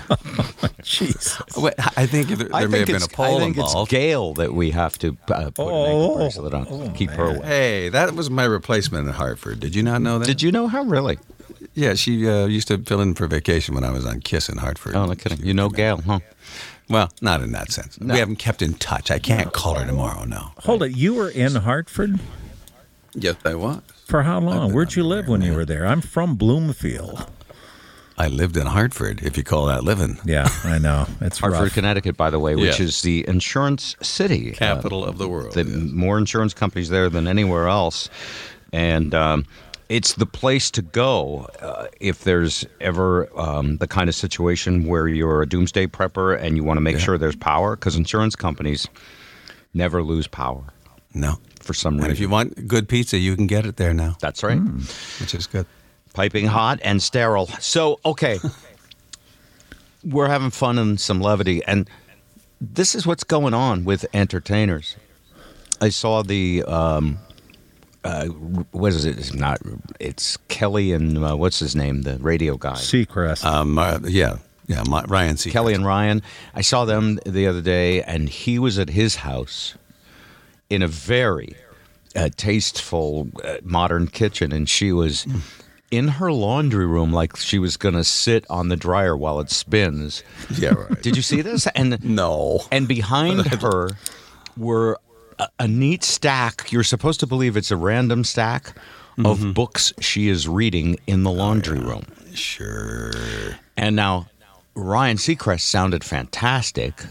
[0.83, 1.37] Jesus.
[1.55, 3.91] Wait, I think there, I may think have been it's, a poll I think involved.
[3.93, 6.67] it's Gayle that we have to uh, put an ankle bracelet on.
[6.69, 7.45] oh, Keep her away.
[7.47, 9.59] Hey, that was my replacement at in Hartford.
[9.59, 10.25] Did you not know that?
[10.25, 11.19] Did you know her really?
[11.75, 14.57] Yeah, she uh, used to fill in for vacation when I was on Kiss in
[14.57, 14.95] Hartford.
[14.95, 15.45] Oh, no kidding.
[15.45, 16.19] You know Gayle, huh?
[16.89, 17.99] Well, not in that sense.
[18.01, 18.13] No.
[18.13, 19.11] We haven't kept in touch.
[19.11, 20.23] I can't call her tomorrow.
[20.25, 20.49] No.
[20.59, 20.95] Hold it.
[20.95, 22.19] You were in Hartford
[23.13, 23.81] Yes, I was.
[24.05, 24.73] for how long?
[24.73, 25.85] Where'd you live there, when you were there?
[25.85, 27.29] I'm from Bloomfield.
[28.19, 30.17] I lived in Hartford, if you call that living.
[30.25, 31.05] Yeah, I know.
[31.21, 31.73] It's Hartford, rough.
[31.75, 32.85] Connecticut, by the way, which Yeah.
[32.85, 34.51] is the insurance city.
[34.53, 35.53] Capital of the world.
[35.53, 38.09] the more insurance companies there than anywhere else,
[38.73, 39.45] and um,
[39.89, 45.07] it's the place to go uh, if there's ever um, the kind of situation where
[45.07, 48.87] you're a doomsday prepper and you want to make sure there's power, because insurance companies
[49.73, 50.63] never lose power
[51.13, 51.37] No.
[51.61, 52.11] for some And reason.
[52.11, 54.59] if you want good pizza, you can get it there now, That's right.
[55.19, 55.65] which is good.
[56.13, 57.47] Piping hot and sterile.
[57.59, 58.39] So, okay.
[60.03, 61.63] We're having fun and some levity.
[61.65, 61.89] And
[62.61, 64.95] this is what's going on with entertainers.
[65.81, 67.19] I saw the, um,
[68.07, 68.25] uh,
[68.71, 69.17] what is it?
[69.17, 69.59] It's not,
[69.99, 72.03] it's Kelly and uh, what's his name?
[72.03, 72.75] The radio guy.
[72.75, 73.43] Seacrest.
[73.43, 74.83] Um, uh, yeah, yeah.
[74.87, 75.51] My, Ryan C.
[75.51, 76.21] Kelly and Ryan.
[76.55, 79.75] I saw them the other day, and he was at his house
[80.69, 81.55] in a very
[82.15, 85.27] uh, tasteful uh, modern kitchen, and she was
[85.91, 89.49] in her laundry room like she was going to sit on the dryer while it
[89.49, 90.23] spins.
[90.57, 91.01] Yeah, right.
[91.01, 91.67] Did you see this?
[91.75, 92.61] And no.
[92.71, 93.89] and behind her
[94.55, 94.97] were
[95.39, 96.71] a, a neat stack.
[96.71, 98.73] You're supposed to believe it's a random stack
[99.19, 99.51] of mm-hmm.
[99.51, 102.05] books she is reading in the oh, laundry room.
[102.33, 103.11] Sure.
[103.75, 104.27] And now
[104.75, 107.03] Ryan Seacrest sounded fantastic,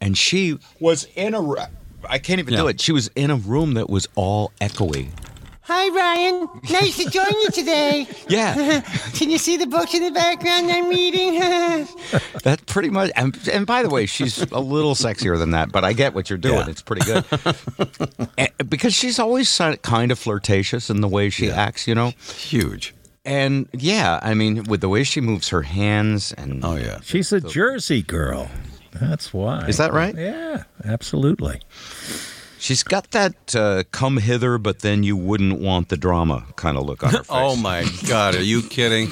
[0.00, 1.70] and she was in a.
[2.08, 2.80] I can't even do it.
[2.80, 5.10] She was in a room that was all echoey.
[5.70, 6.48] Hi, Ryan.
[6.70, 8.06] Nice to join you today.
[8.28, 8.80] Yeah,
[9.14, 11.40] Can you see the books in the background I'm reading?
[12.42, 13.10] that's pretty much.
[13.16, 16.28] And, and by the way, she's a little sexier than that, but I get what
[16.28, 16.56] you're doing.
[16.58, 16.68] Yeah.
[16.68, 17.24] It's pretty good.
[18.36, 22.12] And- because she's always kind of flirtatious in the way she acts, you know.
[22.34, 22.94] Huge.
[23.24, 27.00] And yeah, I mean, with the way she moves her hands, and Oh, yeah.
[27.02, 28.50] She's a Jersey girl.
[28.92, 29.66] That's why.
[29.68, 30.14] Is that right?
[30.14, 31.60] Yeah, absolutely.
[32.58, 36.84] She's got that uh, "come hither, but then you wouldn't want the drama" kind of
[36.84, 37.26] look on her face.
[37.30, 38.34] Oh, my God.
[38.34, 39.10] Are you kidding?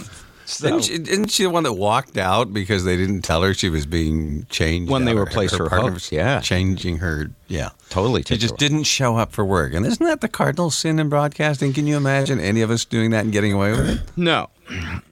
[0.61, 3.69] Didn't she, isn't she the one that walked out because they didn't tell her she
[3.69, 6.41] was being changed When they out, or replaced her partner host, was yeah.
[6.41, 7.31] changing her.
[7.49, 10.71] Yeah, Totally She just her didn't show up for work, and isn't that the cardinal
[10.71, 11.73] sin in broadcasting?
[11.73, 14.01] Can you imagine any of us doing that and getting away with it?
[14.17, 14.49] No,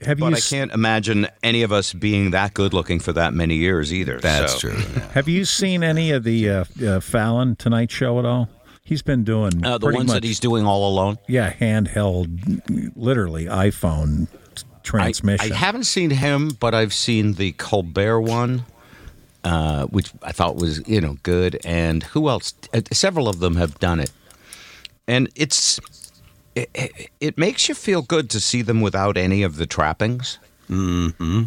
[0.03, 3.13] Have but you I s- can't imagine any of us being that good looking for
[3.13, 4.19] that many years either.
[4.21, 4.77] That's so- true.
[4.79, 5.09] yeah.
[5.13, 8.49] have you seen any of the uh, uh, Fallon Tonight Show at all?
[8.87, 11.19] He's been doing Uh, the pretty ones much, that he's doing all alone.
[11.27, 14.27] yeah, handheld, literally iPhone
[14.85, 15.53] t- I, transmission.
[15.53, 18.65] I haven't seen him, but I've seen the Colbert one,
[19.43, 21.61] uh, which I thought was you know good.
[21.65, 22.55] And who else?
[22.73, 24.13] Uh, several of them have done it,
[25.09, 25.81] and it's
[26.55, 30.39] it, it, it makes you feel good to see them without any of the trappings.
[30.69, 31.45] Mm-hmm.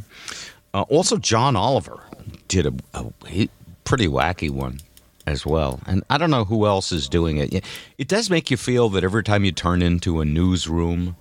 [0.74, 2.02] Uh, also, John Oliver
[2.48, 3.50] did a, a he,
[3.84, 4.80] pretty wacky one
[5.26, 7.64] as well, and I don't know who else is doing it.
[7.98, 11.16] It does make you feel that every time you turn into a newsroom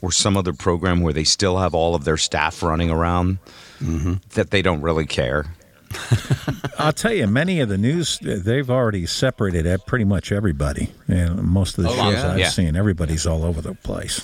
[0.00, 3.38] or some other program where they still have all of their staff running around,
[4.34, 5.46] that they don't really care.
[6.78, 10.92] I'll tell you, many of the news they've already separated at pretty much everybody.
[11.08, 12.32] And most of the Oh, shows yeah?
[12.32, 12.48] I've Yeah.
[12.50, 14.20] seen, everybody's all over the place.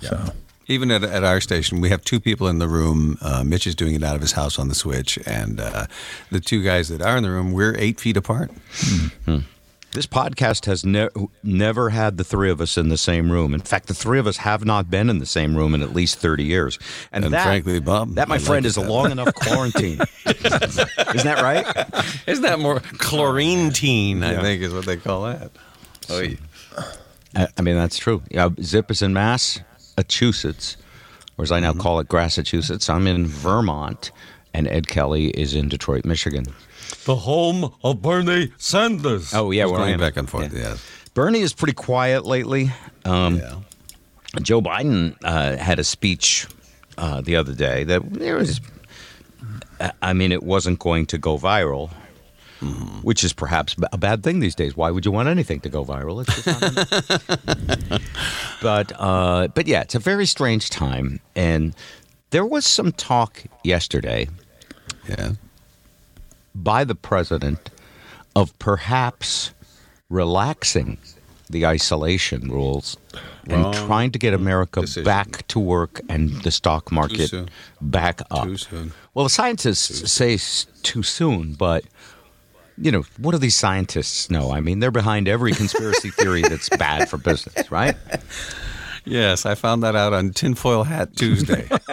[0.00, 0.32] So
[0.68, 3.18] Even at, at our station, we have two people in the room.
[3.20, 5.86] Uh, Mitch is doing it out of his house on the switch, and uh,
[6.30, 8.50] the two guys that are in the room, we're eight feet apart.
[9.92, 11.10] This podcast has ne-
[11.42, 13.52] never had the three of us in the same room.
[13.52, 15.92] In fact, the three of us have not been in the same room in at
[15.92, 16.78] least 30 years.
[17.12, 19.34] And, And that, frankly, Bob, that, my I friend, like is it a long enough
[19.34, 20.00] quarantine.
[20.26, 20.46] Isn't
[21.24, 21.66] that right?
[22.26, 23.70] Isn't that more chlorine
[24.38, 25.50] I think is what they call that.
[26.08, 26.36] Oh, yeah.
[27.36, 28.22] I, I mean, that's true.
[28.30, 30.78] Yeah, Zip is in Massachusetts,
[31.36, 31.80] or as I now mm-hmm.
[31.80, 32.88] call it, Massachusetts.
[32.88, 34.10] I'm in Vermont,
[34.54, 36.46] and Ed Kelly is in Detroit, Michigan.
[37.04, 39.32] The home of Bernie Sanders.
[39.34, 40.52] Oh, yeah, we're going back and forth.
[40.52, 40.60] Yeah.
[40.70, 40.86] Yes.
[41.14, 42.70] Bernie is pretty quiet lately.
[43.04, 43.56] Um, Yeah.
[44.40, 46.46] Joe Biden uh, had a speech
[46.96, 48.62] uh, the other day that there was,
[50.00, 51.90] I mean, it wasn't going to go viral,
[53.02, 54.74] which is perhaps a bad thing these days.
[54.74, 56.22] Why would you want anything to go viral?
[56.26, 58.02] It's just
[58.62, 61.74] but uh, but yeah, it's a very strange time, and
[62.30, 64.28] there was some talk yesterday,
[65.08, 65.32] yeah,
[66.54, 67.70] by the president
[68.34, 69.52] of perhaps
[70.08, 70.98] relaxing
[71.50, 72.96] the isolation rules
[73.46, 75.04] and Wrong trying to get America decision.
[75.04, 77.30] back to work and the stock market
[77.80, 78.44] back up.
[78.44, 78.92] Too soon.
[79.12, 80.38] Well, the scientists say
[80.82, 81.84] too soon, but
[82.78, 84.50] you know, what do these scientists know?
[84.50, 87.96] I mean, they're behind every conspiracy theory that's bad for business, right?
[89.04, 91.68] Yes, I found that out on Tinfoil Hat Tuesday.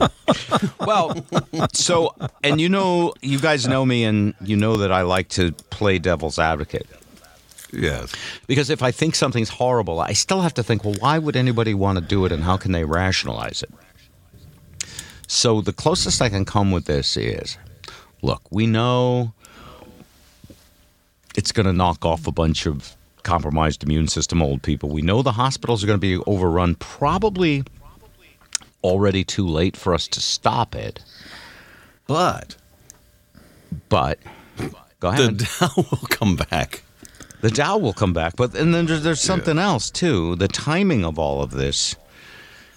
[0.80, 1.24] Well,
[1.72, 5.52] so and you know, you guys know me, and you know that I like to
[5.70, 6.86] play devil's advocate.
[7.72, 8.12] Yes.
[8.46, 11.74] Because if I think something's horrible, I still have to think, well, why would anybody
[11.74, 13.70] want to do it, and how can they rationalize it?
[15.26, 17.56] So the closest I can come with this is,
[18.22, 19.32] look, we know
[21.36, 24.88] it's going to knock off a bunch of compromised immune system old people.
[24.88, 27.64] We know the hospitals are going to be overrun, probably
[28.82, 31.00] already too late for us to stop it.
[32.06, 32.56] But
[33.88, 34.18] But
[35.00, 35.38] go ahead.
[35.38, 36.82] the Dow will come back.
[37.40, 40.36] The Dow will come back, but and then there's, there's something else too.
[40.36, 41.96] The timing of all of this.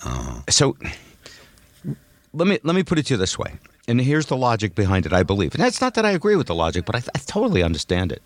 [0.06, 0.42] Uh-huh.
[0.50, 0.78] So
[2.34, 3.56] let me let me put it to you this way,
[3.88, 5.12] and here's the logic behind it.
[5.14, 7.62] I believe, and it's not that I agree with the logic, but I, I totally
[7.62, 8.22] understand it.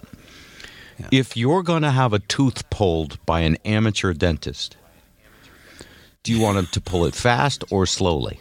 [1.11, 4.76] If you're going to have a tooth pulled by an amateur dentist,
[6.27, 8.37] do you want him to pull it fast or slowly?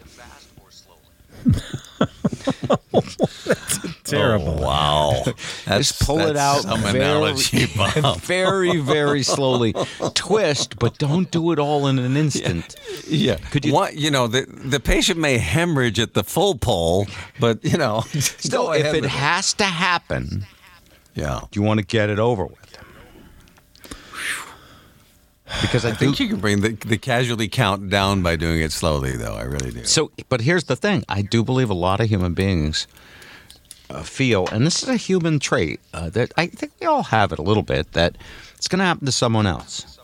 [3.45, 4.59] That's terrible.
[4.59, 5.23] Oh, wow.
[5.69, 8.21] Just pull it out some very, analogy, Bob.
[8.23, 9.73] very, very slowly.
[10.15, 12.75] Twist, but don't do it all in an instant.
[13.07, 13.37] Yeah.
[13.53, 13.73] Could you?
[13.73, 17.07] What, you know, the the patient may hemorrhage at the full pull,
[17.39, 20.45] but you know, Still, if it has to happen,
[21.15, 22.66] yeah, do you want to get it over with?
[25.61, 28.73] Because I, I think you can bring the the casualty count down by doing it
[28.73, 29.35] slowly, though.
[29.35, 29.85] I really do.
[29.85, 32.89] So, but here's the thing: I do believe a lot of human beings
[33.91, 37.33] uh, feel, and this is a human trait uh, that I think we all have
[37.33, 38.17] it a little bit, that
[38.57, 39.99] it's going to happen to someone else,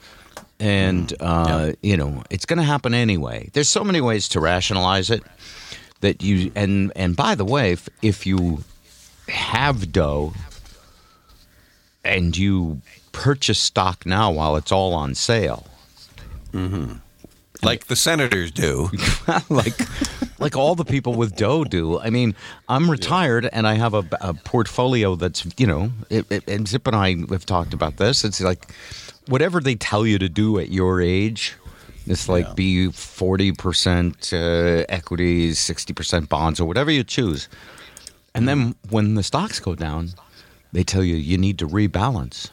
[0.60, 3.50] and uh, you know it's going to happen anyway.
[3.52, 5.24] There's so many ways to rationalize it
[6.02, 8.62] that you and and by the way, if, if you
[9.28, 10.34] have dough
[12.04, 12.80] and you
[13.12, 15.66] purchase stock now while it's all on sale.
[16.52, 16.94] Mm-hmm.
[17.62, 18.90] Like the senators do.
[19.48, 19.78] like
[20.42, 21.98] like all the people with dough do.
[22.00, 22.34] I mean,
[22.68, 26.86] I'm retired and I have a, a portfolio that's, you know, it, it, and Zip
[26.86, 28.24] and I have talked about this.
[28.24, 28.72] It's like
[29.28, 31.54] whatever they tell you to do at your age.
[32.06, 37.48] It's like be 40% uh, equities, 60% bonds, or whatever you choose.
[38.34, 40.08] And then when the stocks go down,
[40.72, 42.50] they tell you you need to rebalance.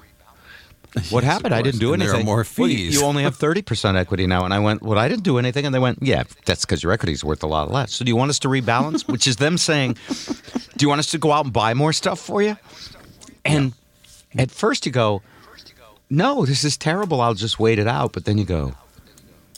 [1.11, 1.53] What Yes, happened?
[1.53, 1.93] I didn't do.
[1.93, 2.25] And there are anything.
[2.25, 2.95] more Well, you- fees.
[2.95, 4.43] you only have 30% equity now.
[4.45, 5.65] And I went, Well, I didn't do anything.
[5.65, 7.93] And they went, Yeah, that's because your equity is worth a lot less.
[7.93, 9.07] So do you want us to rebalance?
[9.07, 9.97] Which is them saying,
[10.77, 12.57] Do you want us to go out and buy more stuff for you?
[13.45, 13.73] And
[14.37, 15.21] at first you go,
[16.09, 17.21] No, this is terrible.
[17.21, 18.13] I'll just wait it out.
[18.13, 18.73] But then you go,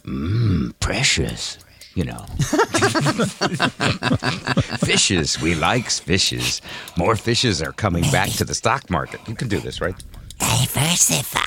[0.03, 1.57] Mmm, precious.
[1.93, 2.25] You know,
[4.79, 5.41] fishes.
[5.41, 6.61] We likes fishes.
[6.97, 9.19] More fishes are coming back to the stock market.
[9.27, 9.95] You can do this, right?
[10.41, 11.39] Diversify.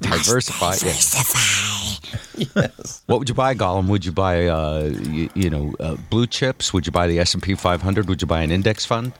[0.00, 0.74] Diversify.
[2.56, 3.02] Yes.
[3.06, 3.86] What would you buy, Gollum?
[3.88, 6.72] Would you buy, uh, you, you know, uh, blue chips?
[6.72, 8.08] Would you buy the S and P 500?
[8.08, 9.12] Would you buy an index fund?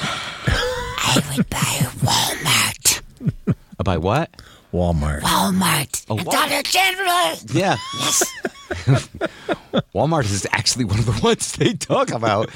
[0.00, 1.58] I would buy
[2.02, 3.02] Walmart.
[3.80, 4.28] Uh, buy what?
[4.72, 5.20] Walmart.
[5.22, 6.04] Walmart.
[6.10, 6.30] A what?
[6.30, 7.36] Dollar General.
[7.52, 7.76] Yeah.
[7.98, 8.24] Yes.
[9.94, 12.50] Walmart is actually one of the ones they talk about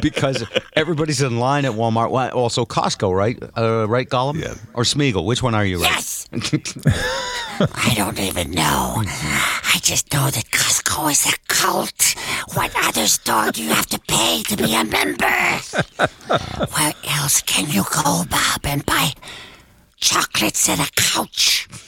[0.00, 2.32] because everybody's in line at Walmart.
[2.34, 3.38] Also, Costco, right?
[3.56, 4.40] Uh, right, Gollum?
[4.40, 4.54] Yeah.
[4.74, 5.24] Or Smeagol?
[5.26, 5.82] Which one are you?
[5.82, 5.90] right?
[5.90, 6.28] Yes.
[6.32, 8.94] I don't even know.
[9.04, 12.14] I just know that Costco is a cult.
[12.54, 15.26] What other store do you have to pay to be a member?
[16.76, 19.12] Where else can you go, Bob, and buy
[20.00, 21.68] chocolates and a couch?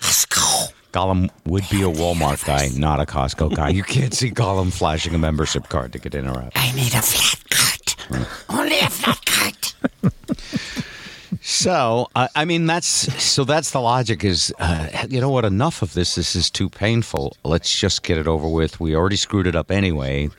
[0.00, 0.72] Costco.
[0.92, 3.70] Gollum would be a Walmart guy, not a Costco guy.
[3.70, 6.52] You can't see Gollum flashing a membership card to get in or out.
[6.54, 7.96] I need a flat cut.
[8.48, 9.74] Only a flat cut.
[11.46, 12.86] So, I I mean, that's
[13.22, 13.44] so.
[13.44, 14.24] That's the logic.
[14.24, 15.44] Is uh, you know what?
[15.44, 16.14] Enough of this.
[16.14, 17.36] This is too painful.
[17.44, 18.80] Let's just get it over with.
[18.80, 20.30] We already screwed it up anyway,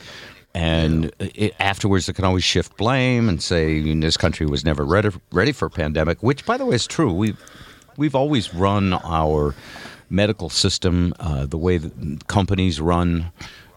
[0.56, 5.10] and it, afterwards, they can always shift blame and say this country was never ready
[5.32, 6.24] ready for a pandemic.
[6.24, 7.12] Which, by the way, is true.
[7.14, 7.38] We've,
[7.98, 9.54] we've always run our
[10.10, 13.32] medical system uh, the way that companies run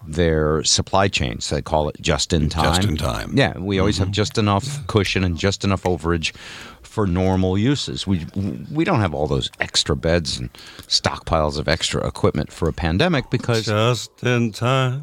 [0.09, 1.51] their supply chains.
[1.51, 2.75] They call it just in time.
[2.75, 3.33] Just in time.
[3.35, 4.13] Yeah, we always have mm-hmm.
[4.13, 6.35] just enough cushion and just enough overage
[6.83, 8.07] for normal uses.
[8.07, 8.27] We
[8.73, 10.53] we don't have all those extra beds and
[10.89, 15.03] stockpiles of extra equipment for a pandemic because Just in time.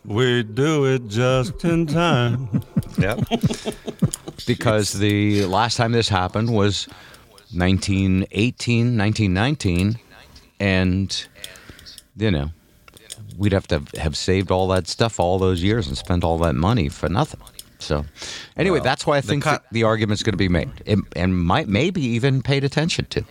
[0.04, 2.62] We do it just in time.
[2.98, 3.28] Yep.
[4.44, 6.88] because the last time this happened was
[7.54, 10.00] 1918, 1919,
[10.58, 11.26] and
[12.16, 12.50] you know
[13.38, 16.54] we'd have to have saved all that stuff all those years and spent all that
[16.54, 17.40] money for nothing.
[17.78, 18.04] So,
[18.56, 21.02] anyway, Well, that's why I the think co- the argument's going to be made, and,
[21.14, 23.24] and might maybe even paid attention to.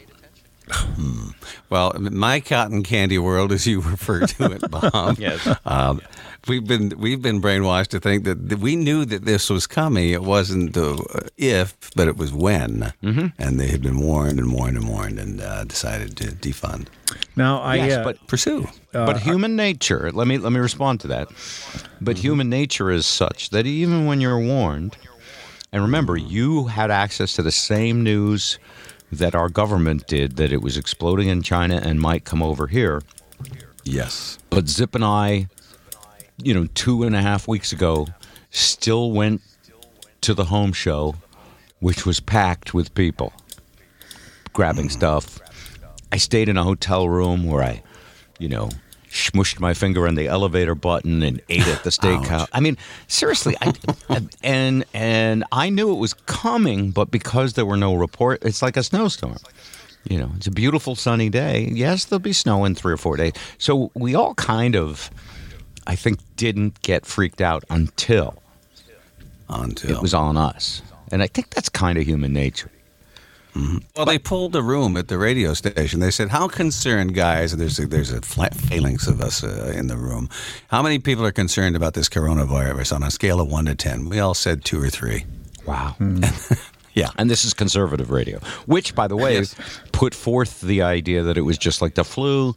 [1.70, 5.18] Well, my cotton candy world, as you refer to it, Bob.
[5.28, 5.48] Yes.
[5.66, 6.02] Um,
[6.48, 10.10] we've been we've been brainwashed to think that, that we knew that this was coming.
[10.10, 12.94] It wasn't the if, but it was when.
[13.04, 13.28] Mm-hmm.
[13.38, 16.88] And they had been warned and warned and warned, and uh, decided to defund.
[17.36, 18.68] Now I Yes, uh, but Pursue.
[18.92, 20.12] but human nature.
[20.12, 21.30] Let me let me respond to that.
[22.02, 24.98] But human nature is such that even when you're warned,
[25.72, 28.60] and remember, you had access to the same news
[29.12, 33.02] that our government did that it was exploding in China and might come over here.
[33.84, 34.38] Yes.
[34.50, 35.48] But Zip and I,
[36.38, 38.08] you know, two and a half weeks ago,
[38.52, 39.42] still went
[40.22, 41.16] to the home show,
[41.80, 43.34] which was packed with people
[44.58, 45.40] grabbing stuff.
[46.12, 47.84] I stayed in a hotel room where I,
[48.40, 48.70] you know,
[49.18, 52.48] smushed my finger on the elevator button and ate at the steakhouse.
[52.54, 52.78] I mean,
[53.08, 53.74] seriously, I,
[54.44, 58.78] and and I knew it was coming, but because there were no report, it's like
[58.78, 59.38] a snowstorm.
[60.10, 61.70] You know, it's a beautiful sunny day.
[61.72, 63.34] Yes, there'll be snow in three or four days.
[63.58, 65.12] So we all kind of,
[65.86, 68.42] I think, didn't get freaked out until
[69.50, 72.72] Until it was on us, and I think that's kind of human nature.
[73.96, 76.00] Well, they pulled a room at the radio station.
[76.00, 79.88] They said, "How concerned, guys?" There's a, there's a flat phalanx of us uh, in
[79.88, 80.30] the room.
[80.70, 84.10] How many people are concerned about this coronavirus on a scale of one to ten?
[84.10, 85.26] We all said two or three.
[85.66, 85.96] Wow.
[86.94, 87.12] Yeah.
[87.20, 89.54] And this is conservative radio, which, by the way, Yes.
[89.92, 92.56] put forth the idea that it was just like the flu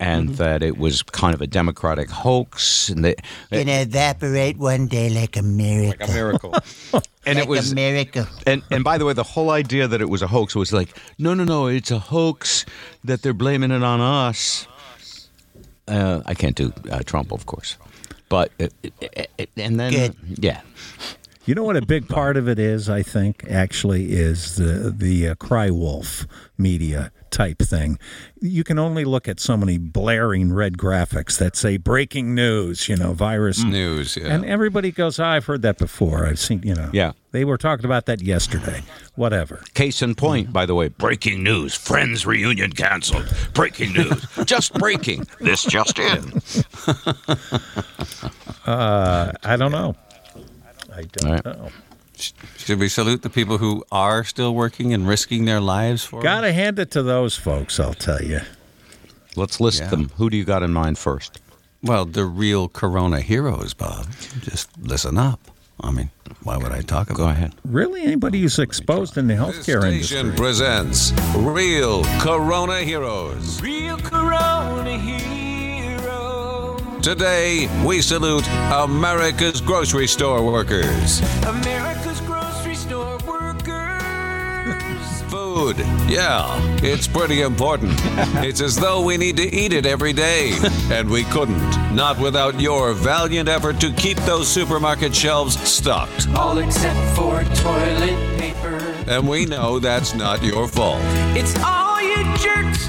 [0.00, 2.88] and that it was kind of a democratic hoax.
[2.88, 3.20] And that,
[3.52, 6.00] Gonna evaporate one day like a miracle.
[6.00, 6.54] like a miracle.
[7.26, 8.26] and like it was a miracle.
[8.46, 10.96] and and by the way, the whole idea that it was a hoax was like,
[11.18, 12.64] no, no, no, it's a hoax
[13.04, 14.66] that they're blaming it on us.
[15.88, 17.76] Uh, I can't do uh, Trump, of course,
[18.28, 18.52] but
[19.56, 20.16] and then Good.
[20.38, 20.60] yeah,
[21.50, 25.30] You know what a big part of it is, I think, actually, is the the
[25.30, 26.24] uh, cry wolf
[26.56, 27.98] media type thing.
[28.40, 32.94] You can only look at so many blaring red graphics that say breaking news, you
[32.94, 34.32] know, virus News, yeah.
[34.32, 36.24] And everybody goes, oh, I've heard that before.
[36.24, 36.88] I've seen, you know.
[36.92, 37.14] Yeah.
[37.32, 38.84] They were talking about that yesterday.
[39.16, 39.64] Whatever.
[39.74, 43.28] Case in point, by the way, breaking news: Friends reunion canceled.
[43.54, 45.26] Breaking news, just breaking.
[45.40, 46.42] This just in.
[48.66, 49.96] Uh, I don't know.
[51.00, 51.44] I don't All right.
[51.44, 51.68] know.
[52.58, 56.20] Should we salute the people who are still working and risking their lives for?
[56.22, 58.40] Got to hand it to those folks, I'll tell you.
[59.36, 59.88] Let's list Yeah.
[59.88, 60.10] them.
[60.16, 61.40] Who do you got in mind first?
[61.82, 64.06] Well, the real Corona heroes, Bob.
[64.42, 65.40] Just listen up.
[65.82, 66.10] I mean,
[66.42, 67.16] why would I talk about?
[67.16, 67.54] Go ahead.
[67.64, 70.36] Really, anybody who's exposed in the healthcare Station industry.
[70.36, 73.62] presents Real Corona Heroes.
[73.62, 75.79] Real Corona hero.
[77.02, 81.22] Today, we salute America's grocery store workers.
[81.46, 85.22] America's grocery store workers.
[85.30, 87.94] Food, yeah, it's pretty important.
[88.44, 90.52] it's as though we need to eat it every day.
[90.90, 96.28] And we couldn't, not without your valiant effort to keep those supermarket shelves stocked.
[96.34, 98.76] All except for toilet paper.
[99.08, 101.00] And we know that's not your fault.
[101.34, 102.88] It's all you jerks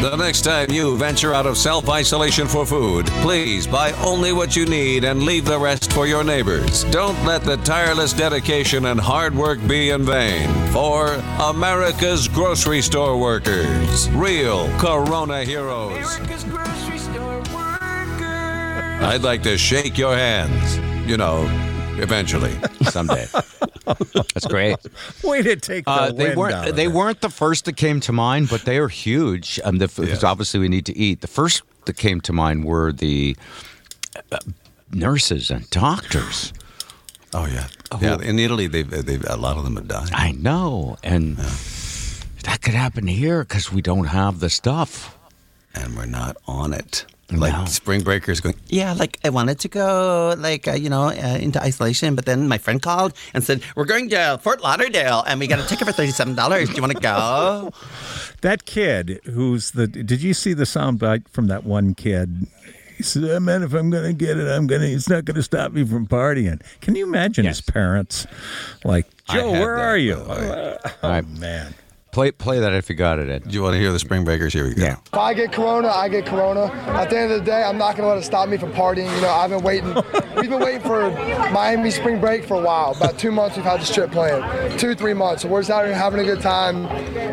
[0.00, 4.56] The next time you venture out of self isolation for food, please buy only what
[4.56, 6.84] you need and leave the rest for your neighbors.
[6.84, 10.48] Don't let the tireless dedication and hard work be in vain.
[10.72, 16.16] For America's grocery store workers, real Corona heroes.
[16.16, 19.04] America's grocery store workers.
[19.04, 21.44] I'd like to shake your hands, you know,
[22.02, 22.54] eventually.
[22.82, 23.26] Someday.
[23.86, 24.76] That's great.
[25.24, 26.68] Way to take the Uh, they wind weren't.
[26.68, 26.92] of They it.
[26.92, 29.58] weren't the first that came to mind, but they are huge.
[29.64, 31.20] Um, the, because obviously we need to eat.
[31.20, 33.36] The first that came to mind were the
[34.32, 34.38] uh,
[34.92, 36.52] nurses and doctors.
[37.32, 37.68] Oh yeah,
[38.00, 38.18] yeah.
[38.20, 40.10] In Italy, they've, they've a lot of them have died.
[40.12, 41.36] I know, and
[42.44, 45.16] that could happen here because we don't have the stuff.
[45.74, 47.06] and we're not on it.
[47.32, 51.38] Like spring breakers going, yeah, like I wanted to go, like, uh, you know, uh,
[51.40, 55.38] into isolation, but then my friend called and said, we're going to Fort Lauderdale and
[55.38, 56.66] we got a ticket for $37.
[56.66, 57.72] Do you want to go?
[58.40, 59.86] That kid who's the.
[59.86, 62.46] Did you see the soundbite from that one kid?
[62.96, 64.88] He said, "Oh, "Man, if I'm going to get it, I'm going to.
[64.88, 68.26] It's not going to stop me from partying." Can you imagine his parents?
[68.84, 70.16] Like, Joe, where that, are you?
[70.16, 71.28] All right.
[71.38, 71.74] man.
[72.12, 73.44] Play play that if you got it, Ed.
[73.46, 74.52] Do you want to hear the spring breakers?
[74.52, 74.82] Here we go.
[74.82, 74.96] Yeah.
[75.06, 76.64] If I get corona, I get corona.
[76.88, 79.14] At the end of the day, I'm not gonna let it stop me from partying.
[79.14, 79.94] You know, I've been waiting.
[80.36, 81.10] We've been waiting for
[81.52, 82.96] Miami spring break for a while.
[82.96, 84.78] About two months we've had this trip planned.
[84.80, 85.42] Two, three months.
[85.42, 86.84] So we're just out here having a good time.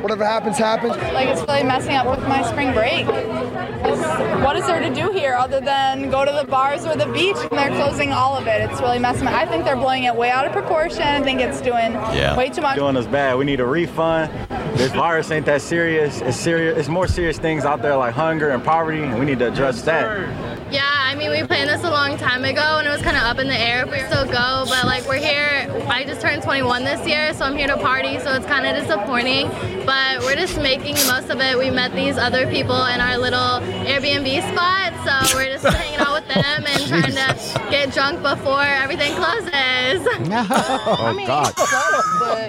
[0.03, 0.95] Whatever happens, happens.
[1.13, 3.07] Like it's really messing up with my spring break.
[4.43, 7.37] What is there to do here other than go to the bars or the beach?
[7.37, 8.69] And they're closing all of it.
[8.69, 9.27] It's really messing.
[9.27, 9.33] Up.
[9.33, 11.01] I think they're blowing it way out of proportion.
[11.01, 11.93] I think it's doing
[12.37, 12.75] way too much.
[12.75, 13.37] Doing us bad.
[13.37, 14.31] We need a refund.
[14.75, 16.21] This virus ain't that serious.
[16.21, 16.77] It's serious.
[16.77, 19.81] It's more serious things out there like hunger and poverty, and we need to address
[19.83, 20.05] that.
[20.71, 23.23] Yeah, I mean, we planned this a long time ago and it was kind of
[23.23, 25.65] up in the air if we still go, but like we're here.
[25.87, 28.75] I just turned 21 this year, so I'm here to party, so it's kind of
[28.83, 29.47] disappointing,
[29.85, 31.57] but we're just making the most of it.
[31.57, 36.13] We met these other people in our little Airbnb spot, so we're just hanging out
[36.21, 39.47] with them and trying to get drunk before everything closes.
[40.89, 41.53] Oh, God.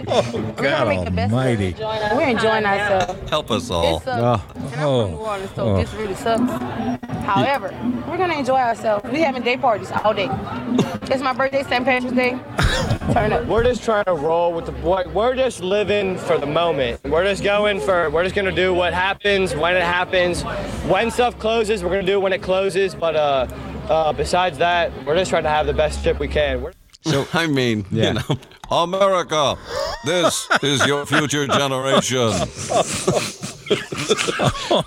[0.08, 1.72] Oh, God Almighty.
[2.16, 3.30] We're enjoying ourselves.
[3.30, 3.96] Help us all.
[3.98, 4.40] It's, uh,
[4.80, 5.76] Oh, New Orleans, so oh.
[5.76, 6.50] this really sucks.
[7.24, 7.74] However,
[8.08, 9.04] we're gonna enjoy ourselves.
[9.10, 10.28] We having day parties all day.
[11.10, 11.84] It's my birthday, St.
[11.84, 12.38] Patrick's Day.
[13.12, 13.46] Turn up.
[13.46, 15.04] We're just trying to roll with the boy.
[15.12, 17.02] We're just living for the moment.
[17.04, 18.08] We're just going for.
[18.10, 20.42] We're just gonna do what happens when it happens.
[20.86, 22.94] When stuff closes, we're gonna do it when it closes.
[22.94, 23.46] But uh,
[23.88, 26.62] uh, besides that, we're just trying to have the best trip we can.
[26.62, 28.08] We're- So I mean, Yeah.
[28.08, 28.38] you know,
[28.70, 29.56] America,
[30.04, 32.30] this is your future generation.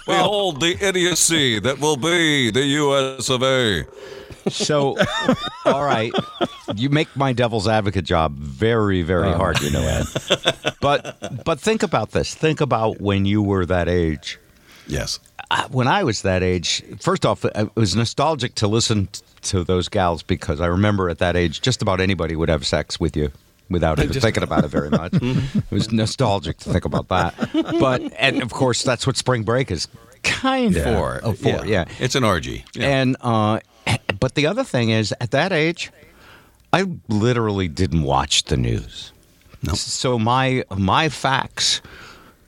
[0.05, 3.29] Behold the idiocy that will be the U.S.
[3.29, 3.86] of A.
[4.49, 4.97] So,
[5.65, 6.11] all right,
[6.75, 9.38] you make my devil's advocate job very, very Oh.
[9.38, 10.05] hard, you know, Ed.
[10.82, 12.34] But but think about this.
[12.34, 14.39] Think about when you were that age.
[14.88, 15.19] Yes.
[15.51, 19.09] Uh, When I was that age, first off, it was nostalgic to listen
[19.43, 22.99] to those gals because I remember at that age, just about anybody would have sex
[22.99, 23.32] with you
[23.72, 25.13] without even Just- thinking about it very much.
[25.13, 27.34] it was nostalgic to think about that.
[27.80, 29.88] But and of course, that's what spring break is
[30.24, 31.15] kind of For.
[31.24, 31.65] of for.
[31.65, 31.86] Yeah.
[31.99, 32.63] It's an orgy.
[32.76, 32.88] Yeah.
[32.88, 33.59] And uh,
[34.19, 35.91] but the other thing is, at that age,
[36.74, 39.11] I literally didn't watch the news.
[39.74, 41.82] So my my facts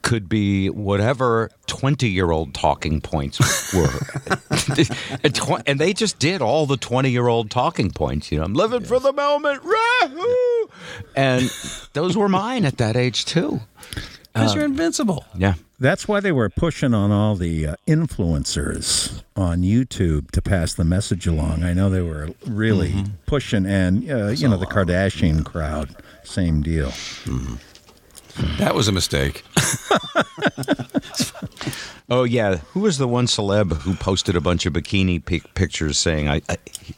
[0.04, 3.89] could be whatever twenty year old talking points were,
[5.24, 8.32] and, tw- and they just did all the twenty year old talking points.
[8.32, 10.70] You know, I'm living for the moment, Rahoo!
[11.16, 11.49] and
[11.93, 13.62] those were mine at that age too.
[14.34, 15.26] Because you're invincible.
[15.38, 15.54] Yeah.
[15.80, 20.84] That's why they were pushing on all the uh, influencers on YouTube to pass the
[20.86, 21.64] message along.
[21.64, 23.14] I know they were really Mm-hmm.
[23.26, 26.91] pushing, and uh, you know the Kardashian crowd, same deal.
[28.57, 29.43] That was a mistake.
[32.09, 35.97] Oh yeah, who was the one celeb who posted a bunch of bikini pic- pictures
[35.97, 36.57] saying, "I, I,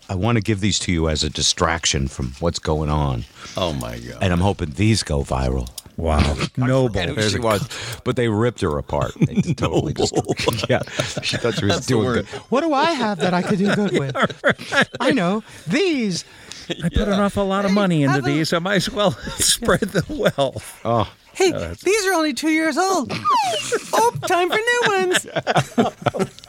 [0.10, 3.24] I want to give these to you as a distraction from what's going on."
[3.56, 4.18] Oh my god!
[4.22, 5.70] And I'm hoping these go viral.
[5.96, 6.88] Wow, noble.
[6.90, 9.14] forget who There's she was, but they ripped her apart.
[9.26, 10.14] They just totally just,
[10.70, 10.82] yeah,
[11.22, 12.26] she thought she was That's doing good.
[12.50, 14.94] What do I have that I could do good with?
[15.00, 16.26] I know these.
[16.84, 18.52] I put an awful lot of money into these.
[18.52, 20.82] I might as well spread the wealth.
[20.84, 21.52] Oh, Hey,
[21.84, 23.12] these are only two years old.
[23.94, 25.28] oh, time for new ones.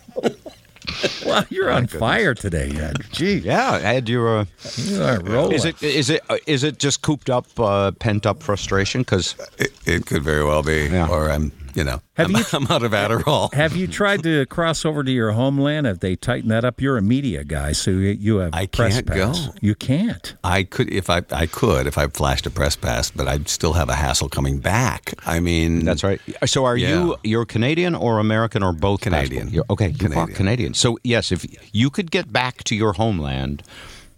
[1.26, 2.96] Wow, you're on fire today, Ed.
[3.10, 4.38] Gee, yeah, Ed, you're.
[4.38, 4.44] Uh,
[4.76, 5.52] you are rolling.
[5.52, 9.02] is it is it uh, is it just cooped up, uh, pent up frustration?
[9.02, 12.66] Because it, it could very well be, or I'm, you know, Have I'm, you- I'm
[12.68, 13.52] out of Adderall.
[13.54, 15.86] Have you tried to cross over to your homeland?
[15.86, 16.80] Have they tightened that up?
[16.80, 19.46] You're a media guy, so you, you have I press can't pass.
[19.48, 19.54] go.
[19.60, 20.34] You can't.
[20.42, 23.74] I could if I I could if I flashed a press pass, but I'd still
[23.74, 25.14] have a hassle coming back.
[25.26, 26.20] I mean, That's right.
[26.46, 26.88] So are Yeah.
[27.04, 29.02] you you're Canadian or American or both?
[29.02, 29.46] Canadian.
[29.48, 29.54] passport?
[29.54, 30.34] You're, okay, you are Canadian.
[30.36, 30.74] Canadian.
[30.74, 33.62] So yes, if you could get back to your homeland,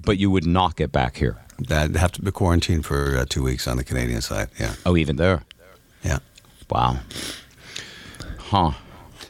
[0.00, 1.36] but you would not get back here.
[1.70, 4.48] I'd have to be quarantined for uh, two weeks on the Canadian side.
[4.60, 4.74] Yeah.
[4.86, 5.42] Oh, even there.
[6.04, 6.18] Yeah.
[6.70, 6.98] Wow.
[8.50, 8.72] Huh.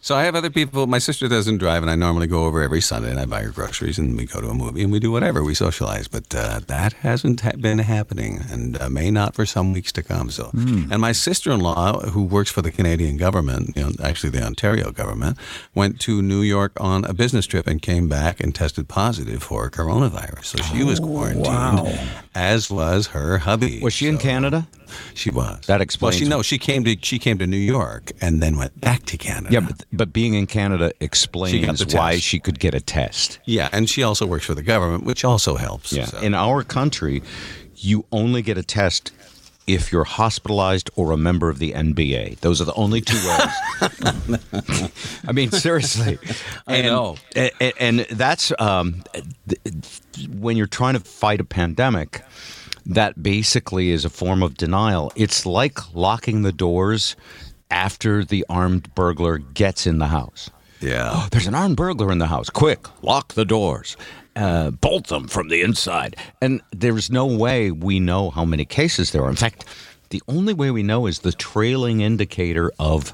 [0.00, 0.86] So I have other people.
[0.86, 3.50] My sister doesn't drive, and I normally go over every Sunday and I buy her
[3.50, 5.42] groceries, and we go to a movie, and we do whatever.
[5.42, 9.72] We socialize, but uh, that hasn't ha- been happening, and uh, may not for some
[9.72, 10.30] weeks to come.
[10.30, 10.92] So, Hmm.
[10.92, 15.36] and my sister-in-law, who works for the Canadian government, you know, actually the Ontario government,
[15.74, 19.68] went to New York on a business trip and came back and tested positive for
[19.70, 20.44] coronavirus.
[20.44, 21.92] So she was quarantined, wow.
[22.34, 23.80] as was her hubby.
[23.82, 24.68] Was she in Canada?
[25.14, 25.60] She was.
[25.66, 26.16] That Well, explains.
[26.16, 29.16] she no, she came to she came to New York and then went back to
[29.16, 29.52] Canada.
[29.52, 33.38] Yeah, but, but being in Canada explains the why she could get a test.
[33.44, 35.92] Yeah, and she also works for the government, which also helps.
[35.92, 36.06] Yeah.
[36.06, 36.18] so.
[36.20, 37.22] In our country,
[37.76, 39.12] you only get a test
[39.68, 42.40] if you're hospitalized or a member of the NBA.
[42.40, 44.90] Those are the only two ways.
[45.28, 46.18] I mean, seriously.
[46.66, 47.16] I know.
[47.36, 49.04] And, and, and that's um,
[50.38, 52.22] when you're trying to fight a pandemic.
[52.88, 55.12] That basically is a form of denial.
[55.14, 57.16] It's like locking the doors
[57.70, 60.50] after the armed burglar gets in the house.
[60.80, 61.10] Yeah.
[61.12, 62.48] Oh, there's an armed burglar in the house.
[62.48, 63.96] Quick, lock the doors.
[64.36, 66.16] Uh, bolt them from the inside.
[66.40, 69.30] And there's no way we know how many cases there are.
[69.30, 69.64] In fact,
[70.10, 73.12] the only way we know is the trailing indicator of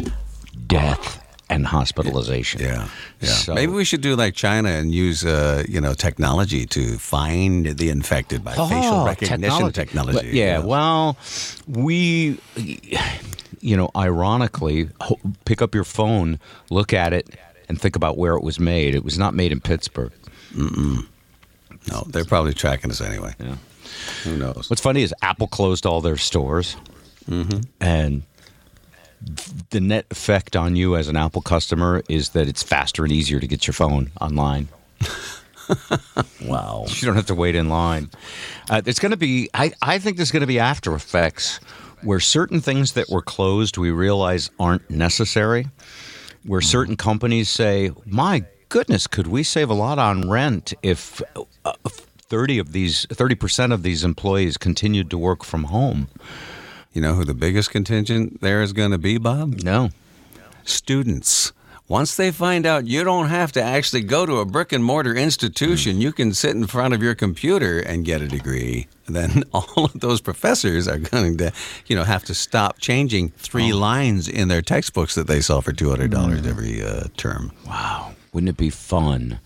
[0.66, 2.60] death and hospitalization.
[2.62, 2.88] Yeah,
[3.20, 3.28] yeah.
[3.28, 7.66] So- Maybe we should do like China and use, uh, you know, technology to find
[7.78, 10.16] the infected by facial Oh, recognition technology.
[10.16, 11.16] Well, yeah, well,
[11.66, 12.38] we,
[13.60, 14.88] you know, ironically,
[15.44, 16.38] pick up your phone,
[16.70, 17.28] look at it,
[17.68, 18.94] and think about where it was made.
[18.94, 20.12] It was not made in Pittsburgh.
[20.54, 21.06] Mm-mm.
[21.90, 23.34] No, they're probably tracking us anyway.
[23.38, 23.56] Yeah.
[24.24, 24.70] Who knows?
[24.70, 26.76] What's funny is Apple closed all their stores,
[27.28, 27.60] Mm-hmm.
[27.80, 28.22] and
[29.70, 33.40] the net effect on you as an Apple customer is that it's faster and easier
[33.40, 34.68] to get your phone online.
[36.44, 36.84] wow.
[36.88, 38.10] You don't have to wait in line.
[38.70, 41.60] Uh, there's going to be, I, I think there's going to be after effects
[42.02, 45.68] where certain things that were closed we realize aren't necessary.
[46.44, 51.22] Where certain companies say, my goodness, could we save a lot on rent if
[51.64, 56.08] uh, 30 of these, 30% of these employees continued to work from home?
[56.94, 59.64] You know who the biggest contingent there is going to be, Bob?
[59.64, 59.90] No.
[60.62, 61.52] Students.
[61.88, 65.12] Once they find out you don't have to actually go to a brick and mortar
[65.12, 68.86] institution, you can sit in front of your computer and get a degree.
[69.06, 71.52] Then all of those professors are going to,
[71.86, 75.72] you know, have to stop changing three lines in their textbooks that they sell for
[75.72, 77.50] two hundred dollars every uh, term.
[77.66, 78.14] Wow.
[78.32, 79.40] Wouldn't it be fun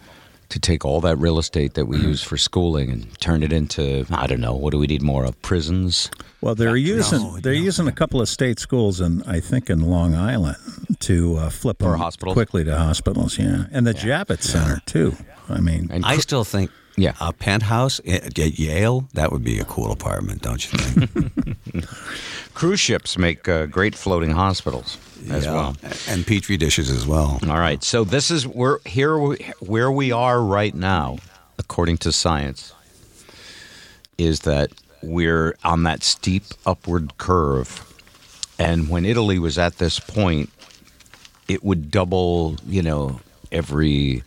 [0.50, 4.06] to take all that real estate that we use for schooling and turn it into,
[4.10, 5.40] I don't know, what do we need more of?
[5.42, 6.10] Prisons?
[6.40, 10.14] Well, they're using they're using a couple of state schools, and I think in Long
[10.14, 10.56] Island
[11.00, 12.34] to uh, flip them hospitals?
[12.34, 13.38] quickly to hospitals.
[13.38, 15.16] Yeah, and the Javits Center too.
[15.48, 19.58] I mean, and I still think, yeah, a penthouse at at Yale that would be
[19.60, 21.84] a cool apartment, don't you think?
[22.54, 24.98] Cruise ships make uh, great floating hospitals
[25.30, 25.52] as Yeah.
[25.54, 25.76] well.
[26.08, 27.38] and petri dishes as well.
[27.48, 27.82] All right.
[27.84, 29.16] So this is we're here
[29.60, 31.18] where we are right now,
[31.58, 32.72] according to science,
[34.16, 34.70] is that
[35.02, 37.84] we're on that steep upward curve.
[38.58, 40.50] And when Italy was at this point,
[41.46, 43.20] it would double, you know,
[43.52, 44.24] every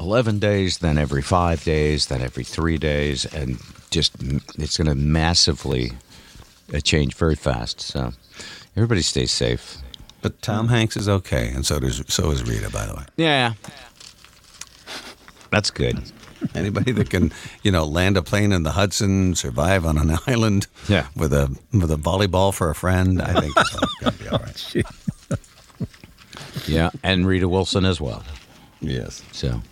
[0.00, 3.26] 11 days, then every five days, then every three days.
[3.26, 3.58] And
[3.90, 4.12] just
[4.58, 5.92] it's going to massively
[6.74, 7.80] uh, change very fast.
[7.80, 8.12] So
[8.76, 9.76] everybody stay safe.
[10.22, 13.04] But Tom Hanks is okay, and so does so is Rita, by the way.
[13.16, 13.54] Yeah.
[15.50, 16.00] That's good.
[16.54, 17.32] Anybody that can,
[17.62, 21.06] you know, land a plane in the Hudson, survive on an island, Yeah.
[21.16, 24.38] with a with a volleyball for a friend, I think it's going to be all
[24.38, 24.74] right.
[26.66, 28.22] Yeah, and Rita Wilson as well.
[28.80, 29.22] Yes.
[29.32, 29.62] So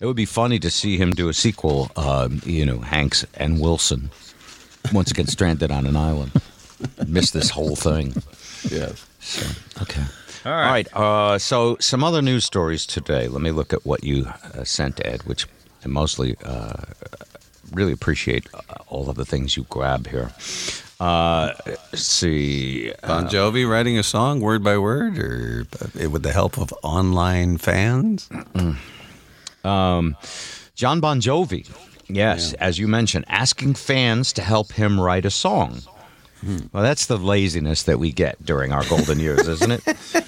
[0.00, 3.60] it would be funny to see him do a sequel, um, you know, Hanks and
[3.60, 4.10] Wilson,
[4.92, 6.32] once again stranded on an island.
[7.06, 8.14] Miss this whole thing.
[8.70, 9.06] Yes.
[9.20, 9.46] So,
[9.82, 10.02] okay.
[10.46, 10.88] All right.
[10.94, 13.28] uh, so, some other news stories today.
[13.28, 15.46] Let me look at what you uh, sent, Ed, which
[15.84, 16.82] I mostly uh,
[17.72, 20.30] really appreciate uh, all of the things you grab here.
[20.98, 21.52] Uh,
[21.94, 22.92] see.
[23.02, 27.58] Bon Jovi writing a song word by word, or uh, with the help of online
[27.58, 28.30] fans.
[29.64, 30.16] Um,
[30.74, 31.68] John Bon Jovi,
[32.08, 35.80] yes, as you mentioned, asking fans to help him write a song.
[36.72, 39.82] Well, that's the laziness that we get during our golden years, isn't it?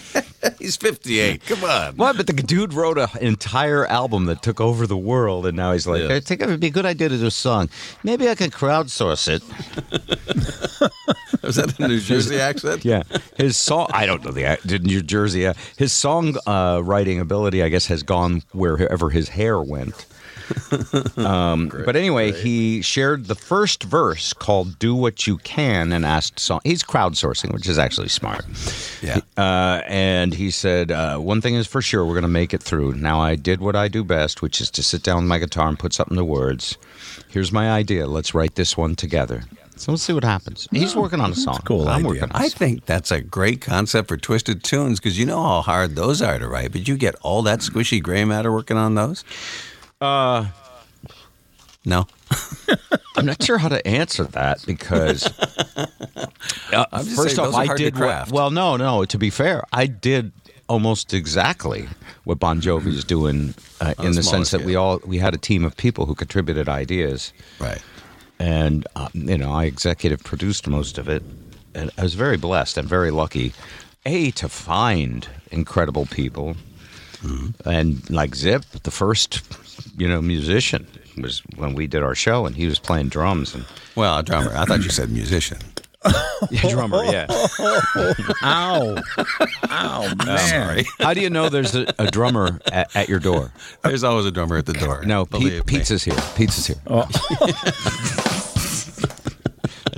[0.63, 1.45] He's 58.
[1.47, 1.97] Come on.
[1.97, 2.17] What?
[2.17, 5.87] But the dude wrote an entire album that took over the world, and now he's
[5.87, 6.15] like, Yeah.
[6.15, 7.69] I think it would be a good idea to do a song.
[8.05, 9.43] Maybe I can crowdsource it.
[11.43, 12.85] Was that a New Jersey accent?
[12.85, 13.03] Yeah,
[13.37, 13.89] his song.
[13.93, 15.47] I don't know the New Jersey.
[15.47, 20.07] uh, His song uh, writing ability, I guess, has gone wherever his hair went.
[21.17, 26.39] um, but anyway, he shared the first verse called "Do What You Can" and asked
[26.39, 26.61] song.
[26.65, 28.45] He's crowdsourcing, which is actually smart.
[29.03, 29.21] Yeah.
[29.37, 32.63] Uh, and he said, uh, "One thing is for sure, we're going to make it
[32.63, 35.39] through." Now, I did what I do best, which is to sit down with my
[35.39, 36.77] guitar and put something to words.
[37.29, 38.07] Here's my idea.
[38.07, 39.45] Let's write this one together.
[39.77, 40.69] So let's see what happens.
[40.71, 41.59] He's working on a song.
[41.65, 42.07] cool I'm idea.
[42.07, 45.43] working on a I think that's a great concept for twisted tunes because you know
[45.43, 46.71] how hard those are to write.
[46.71, 49.25] But you get all that squishy gray matter working on those.
[50.03, 50.47] Uh,
[51.85, 52.07] No.
[53.17, 55.27] I'm not sure how to answer that because
[56.73, 56.85] uh,
[57.15, 58.51] first saying, off, I did well.
[58.51, 59.05] No, no.
[59.05, 60.33] To be fair, I did
[60.69, 61.89] almost exactly
[62.25, 65.39] what Bon Jovi is doing uh, in the sense that we all we had a
[65.39, 67.83] team of people who contributed ideas, right?
[68.39, 71.23] And uh, you know, I executive produced most of it,
[71.75, 73.53] and I was very blessed and very lucky,
[74.07, 76.57] a to find incredible people,
[77.23, 77.69] Mm-hmm.
[77.69, 79.41] and like Zip, the first
[79.97, 80.87] you know musician
[81.21, 83.65] was when we did our show, and he was playing drums and.
[83.95, 84.53] Well, a drummer.
[84.57, 85.59] I thought you said musician.
[86.51, 87.27] Yeah, drummer, yeah.
[88.43, 88.97] Ow.
[89.71, 90.39] Ow, man.
[90.39, 90.85] sorry.
[90.99, 93.53] How do you know there's a, a drummer at, at your door?
[93.85, 95.05] There's always a drummer at the door.
[95.05, 95.79] No, believe Pete, me.
[95.79, 96.17] pizza's here.
[96.35, 96.77] Pizza's here.
[96.89, 97.07] Oh.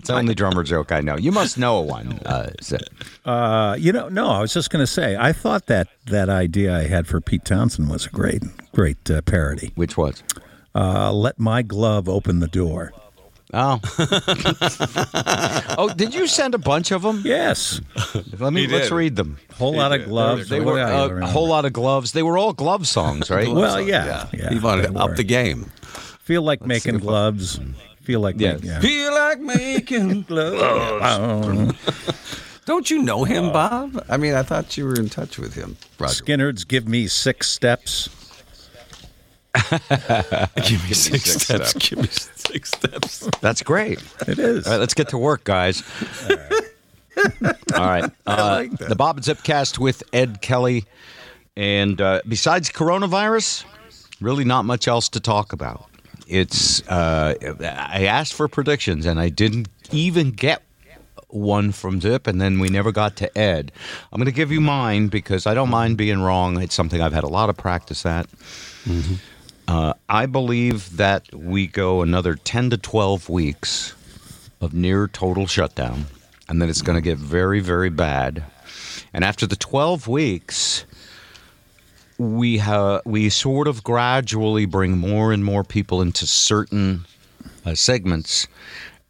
[0.05, 1.17] It's the only drummer joke I know.
[1.17, 2.19] You must know a one.
[2.27, 2.83] Uh, Zip.
[3.25, 6.77] Uh, you know, no, I was just going to say, I thought that that idea
[6.77, 8.43] I had for Pete Townshend was a great,
[8.75, 9.73] great uh, parody.
[9.77, 10.23] Which was?
[10.75, 12.93] Uh, Let my glove open the door.
[13.55, 13.81] Oh.
[15.79, 17.23] oh, did you send a bunch of them?
[17.25, 17.81] Yes.
[18.39, 19.39] Let me let's read them.
[19.55, 20.51] Whole lot of gloves.
[20.51, 22.13] They were do I uh, a whole lot of gloves.
[22.13, 23.49] They were all glove songs, right?
[23.49, 24.51] Well, yeah, yeah.
[24.51, 25.17] He wanted to up were.
[25.17, 25.73] the game.
[26.21, 27.59] Feel like making gloves.
[28.05, 28.53] Feel like Yeah.
[28.55, 28.81] making- yeah.
[28.81, 31.75] Feel like making gloves.
[32.67, 34.05] Don't you know him, Bob?
[34.09, 36.15] I mean, I thought you were in touch with him, Roger.
[36.15, 38.09] Skinner's give me six steps.
[39.71, 41.75] Give me six steps.
[41.75, 43.29] Give me six steps.
[43.41, 44.03] That's great.
[44.27, 44.67] It is.
[44.67, 45.83] All right, let's get to work, guys.
[47.77, 48.11] All right.
[48.27, 50.87] Uh, the Bob and Zipcast with Ed Kelly.
[51.57, 53.65] And uh, besides coronavirus,
[54.21, 55.87] really not much else to talk about.
[56.27, 60.63] It's, uh, I asked for predictions and I didn't even get
[61.29, 63.73] one from Zip, and then we never got to Ed.
[64.13, 66.61] I'm going to give you mine because I don't mind being wrong.
[66.63, 68.27] It's something I've had a lot of practice at.
[69.67, 73.95] Uh, I believe that we go another 10 to 12 weeks
[74.61, 76.07] of near total shutdown,
[76.49, 78.45] and then it's going to get very, very bad.
[79.13, 80.85] And after the 12 weeks,
[82.19, 87.05] we ha- we sort of gradually bring more and more people into certain
[87.67, 88.47] uh, segments.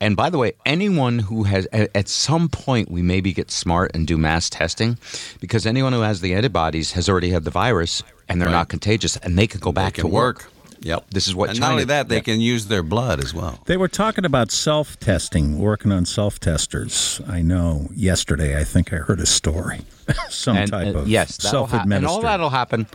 [0.01, 4.07] And by the way, anyone who has at some point we maybe get smart and
[4.07, 4.99] do mass testing
[5.41, 8.55] because anyone who has the antibodies has already had the virus and they're Right.
[8.55, 10.39] not contagious and they can go back can to work.
[10.45, 10.51] work.
[10.85, 11.07] Yep.
[11.11, 12.20] This is what and China not only that, they yeah.
[12.20, 13.59] can use their blood as well.
[13.64, 17.22] They were talking about self testing, working on self testers.
[17.26, 19.80] I know yesterday, I think I heard a story.
[20.28, 22.87] Some And, type uh, of yes, that'll self ha- and all that'll happen.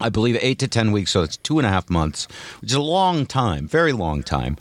[0.00, 2.28] I believe eight to ten weeks, so it's two and a half months,
[2.60, 4.56] which is a long time, very long time.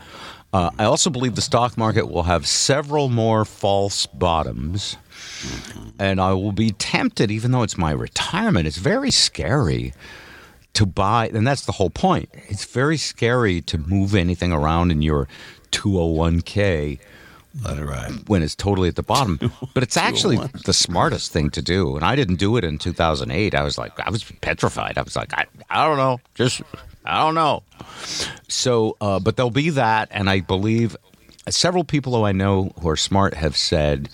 [0.51, 4.97] Uh, I also believe the stock market will have several more false bottoms,
[5.99, 8.65] and I will be tempted, even though it's my retirement.
[8.65, 9.93] It's very scary
[10.74, 12.30] to buy, and that's the whole point.
[12.49, 15.28] It's very scary to move anything around in your
[15.72, 16.99] 201k
[17.63, 18.28] Let it ride.
[18.30, 19.39] when it's totally at the bottom.
[19.74, 21.95] But it's actually the smartest thing to do.
[21.95, 23.55] And I didn't do it in 2008.
[23.55, 24.97] I was like, I was petrified.
[24.97, 26.20] I was like, I, I don't know.
[26.36, 26.61] Just,
[27.05, 27.63] I don't know.
[28.47, 30.09] So, uh, but there'll be that.
[30.11, 30.95] And I believe
[31.49, 34.09] several people who I know who are smart have said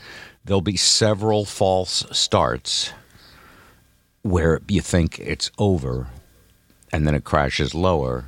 [0.45, 2.91] there'll be several false starts
[4.21, 6.07] where you think it's over
[6.93, 8.25] and then it crashes lower.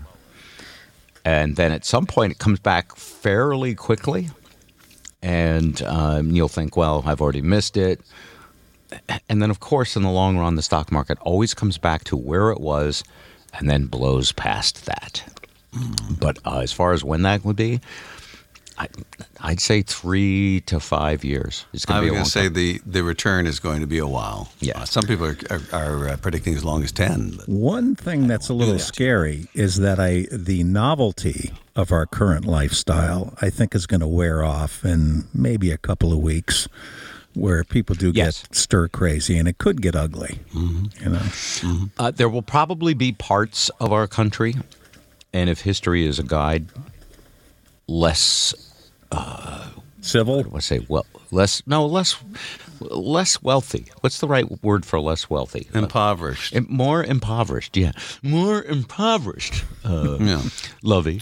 [1.23, 4.29] And then at some point it comes back fairly quickly
[5.21, 8.01] and um, you'll think, well, I've already missed it.
[9.27, 12.15] And then, of course, in the long run, the stock market always comes back to
[12.15, 13.03] where it was
[13.53, 15.23] and then blows past that.
[16.19, 17.81] But uh, as far as when that would be,
[18.77, 18.87] I,
[19.41, 21.65] I'd say three to five years.
[21.73, 22.53] It's I going to was be a going long to say time.
[22.53, 24.51] the, the return is going to be a while.
[24.59, 24.79] Yeah.
[24.81, 27.39] Uh, some people are, are, are uh, predicting as long as 10.
[27.45, 33.33] One thing that's a little scary is that I the novelty of our current lifestyle
[33.41, 36.67] I think is going to wear off in maybe a couple of weeks
[37.33, 40.39] where people do get stir crazy and it could get ugly.
[40.53, 41.21] You know.
[41.97, 44.55] Uh, there will probably be parts of our country,
[45.33, 46.67] and if history is a guide,
[47.87, 48.53] less
[49.11, 49.69] uh,
[50.01, 50.37] civil.
[50.37, 50.85] What do I say?
[50.87, 52.17] Well, less no, less
[52.81, 53.87] less wealthy.
[54.01, 55.67] What's the right word for less wealthy?
[55.73, 56.55] Impoverished.
[56.55, 57.77] Uh, more impoverished.
[57.77, 59.63] Yeah, more impoverished.
[59.83, 60.41] Uh, Yeah.
[60.83, 61.21] Lovey.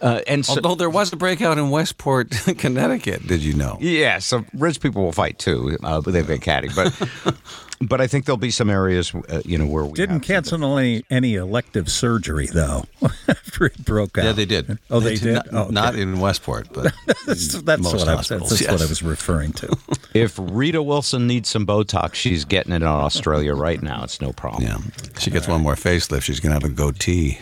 [0.00, 3.78] Uh, and so, Although there was a breakout in Westport, Connecticut, did you know?
[3.80, 6.68] yeah, so rich people will fight too, uh, they've been catty.
[6.74, 6.92] But
[7.80, 11.04] but I think there'll be some areas, uh, you know, where we Didn't cancel any
[11.10, 12.84] any elective surgery though
[13.28, 14.24] after it broke out.
[14.24, 14.78] Yeah, they did.
[14.90, 15.34] Oh, they, did.
[15.34, 15.72] Not, Oh, okay.
[15.74, 16.92] not in Westport, but
[17.26, 18.28] that's in that's most what I was.
[18.28, 19.76] hospitals, That's what I was referring to.
[20.14, 24.02] If Rita Wilson needs some Botox, she's getting it in Australia right now.
[24.04, 24.64] It's no problem.
[24.64, 24.78] Yeah.
[25.18, 26.22] She gets one more facelift.
[26.22, 27.38] She's going to have a goatee.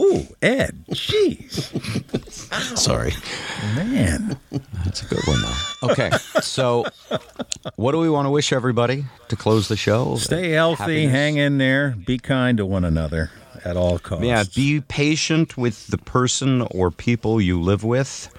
[0.00, 0.84] Ooh, Ed.
[0.90, 1.68] Jeez.
[2.78, 3.12] Sorry.
[3.74, 4.38] Man.
[4.84, 5.90] That's a good one, though.
[5.92, 6.10] Okay.
[6.40, 6.86] So,
[7.76, 10.16] what do we want to wish everybody to close the show?
[10.16, 11.12] Stay healthy, Happiness?
[11.12, 13.30] hang in there, be kind to one another
[13.64, 14.24] at all costs.
[14.24, 18.30] Yeah, be patient with the person or people you live with.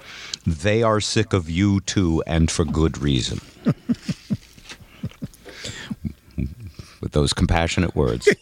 [0.46, 3.40] They are sick of you too, and for good reason.
[7.00, 8.28] with those compassionate words.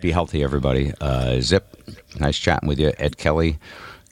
[0.00, 0.92] be healthy, everybody.
[1.00, 1.76] Uh, Zip,
[2.18, 2.92] nice chatting with you.
[2.98, 3.58] Ed Kelly,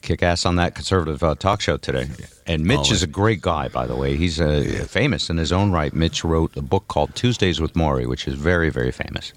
[0.02, 2.08] kick ass on that conservative uh, talk show today.
[2.46, 2.92] And Mitch Always.
[2.92, 4.16] is a great guy, by the way.
[4.16, 5.92] He's uh, famous in his own right.
[5.92, 9.32] Mitch wrote a book called Tuesdays with Morrie, which is very, very famous.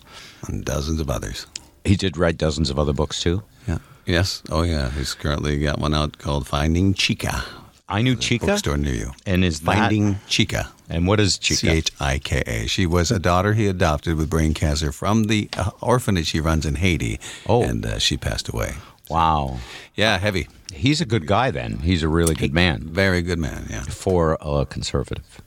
[0.48, 1.48] And dozens of others.
[1.84, 3.44] He did write dozens of other books too.
[3.68, 3.80] Yeah.
[4.06, 4.44] Yes.
[4.50, 4.90] Oh, yeah.
[4.92, 7.44] He's currently got one out called Finding Chika.
[7.92, 8.48] I knew Chika.
[8.48, 9.12] Bookstore near you.
[9.26, 10.68] And is that- Finding Chika.
[10.90, 11.56] And what is Chika?
[11.58, 12.68] C H I K A.
[12.68, 16.66] She was a daughter he adopted with brain cancer from the uh, orphanage he runs
[16.66, 17.20] in Haiti.
[17.48, 17.64] Oh.
[17.64, 18.74] And uh, she passed away.
[19.10, 19.60] Wow.
[19.96, 20.48] Yeah, heavy.
[20.74, 21.80] He's a good guy then.
[21.80, 22.82] He's a really good man.
[22.84, 23.84] Very good man, yeah.
[23.84, 25.42] For a conservative.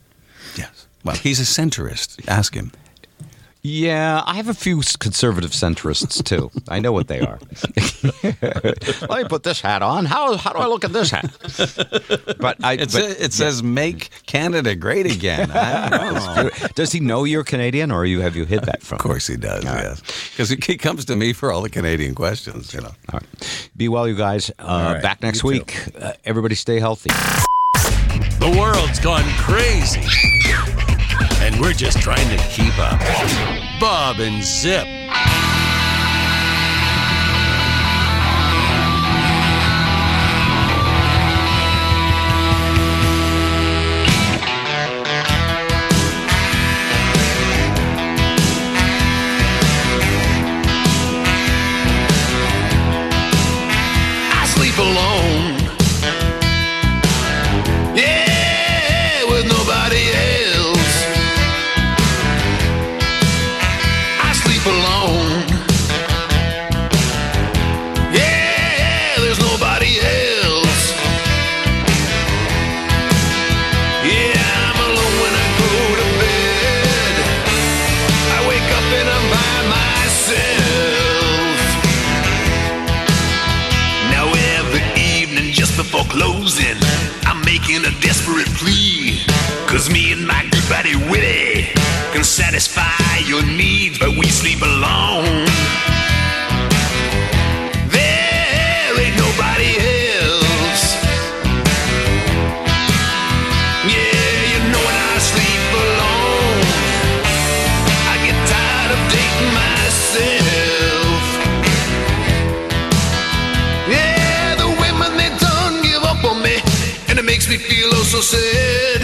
[0.57, 0.87] Yes.
[1.03, 2.27] Well, he's a centrist.
[2.29, 2.73] Ask him.
[3.67, 6.51] Yeah, I have a few conservative centrists too.
[6.69, 7.39] I know what they are.
[9.09, 10.05] Let me put this hat on.
[10.05, 11.31] How how do I look at this hat?
[12.39, 16.51] But I It, but- sa- it says "Make Canada Great Again." I don't know.
[16.75, 18.97] Does he know you're Canadian, or you have you hid that from?
[18.97, 19.65] Of course he does.
[19.65, 20.03] Yes,
[20.33, 22.75] because he, he comes to me for all the Canadian questions.
[22.75, 22.93] You know.
[23.13, 23.71] All right.
[23.79, 24.51] Be well, you guys.
[24.59, 25.03] Uh, right.
[25.03, 25.87] Back next You week.
[25.99, 27.09] Uh, everybody, stay healthy.
[28.41, 30.03] The world's gone crazy.
[31.41, 33.01] And we're just trying to keep up.
[33.81, 35.04] Bob and Zip.
[88.15, 89.19] Desperate plea.
[89.67, 91.67] Cause me and my good buddy Willie
[92.13, 95.47] can satisfy your needs, but we sleep alone.
[97.91, 99.71] There ain't nobody
[100.15, 100.85] else.
[103.93, 106.63] Yeah, you know when I sleep alone,
[108.13, 111.23] I get tired of dating myself.
[113.91, 115.31] Yeah, the women they
[115.83, 116.57] give up on me,
[117.09, 119.01] and it makes me feel so sad.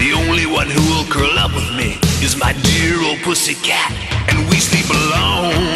[0.00, 3.92] The only one who will curl up with me is my dear old pussy cat,
[4.28, 5.74] and we sleep alone.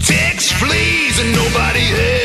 [0.00, 2.21] Text fleas and nobody else.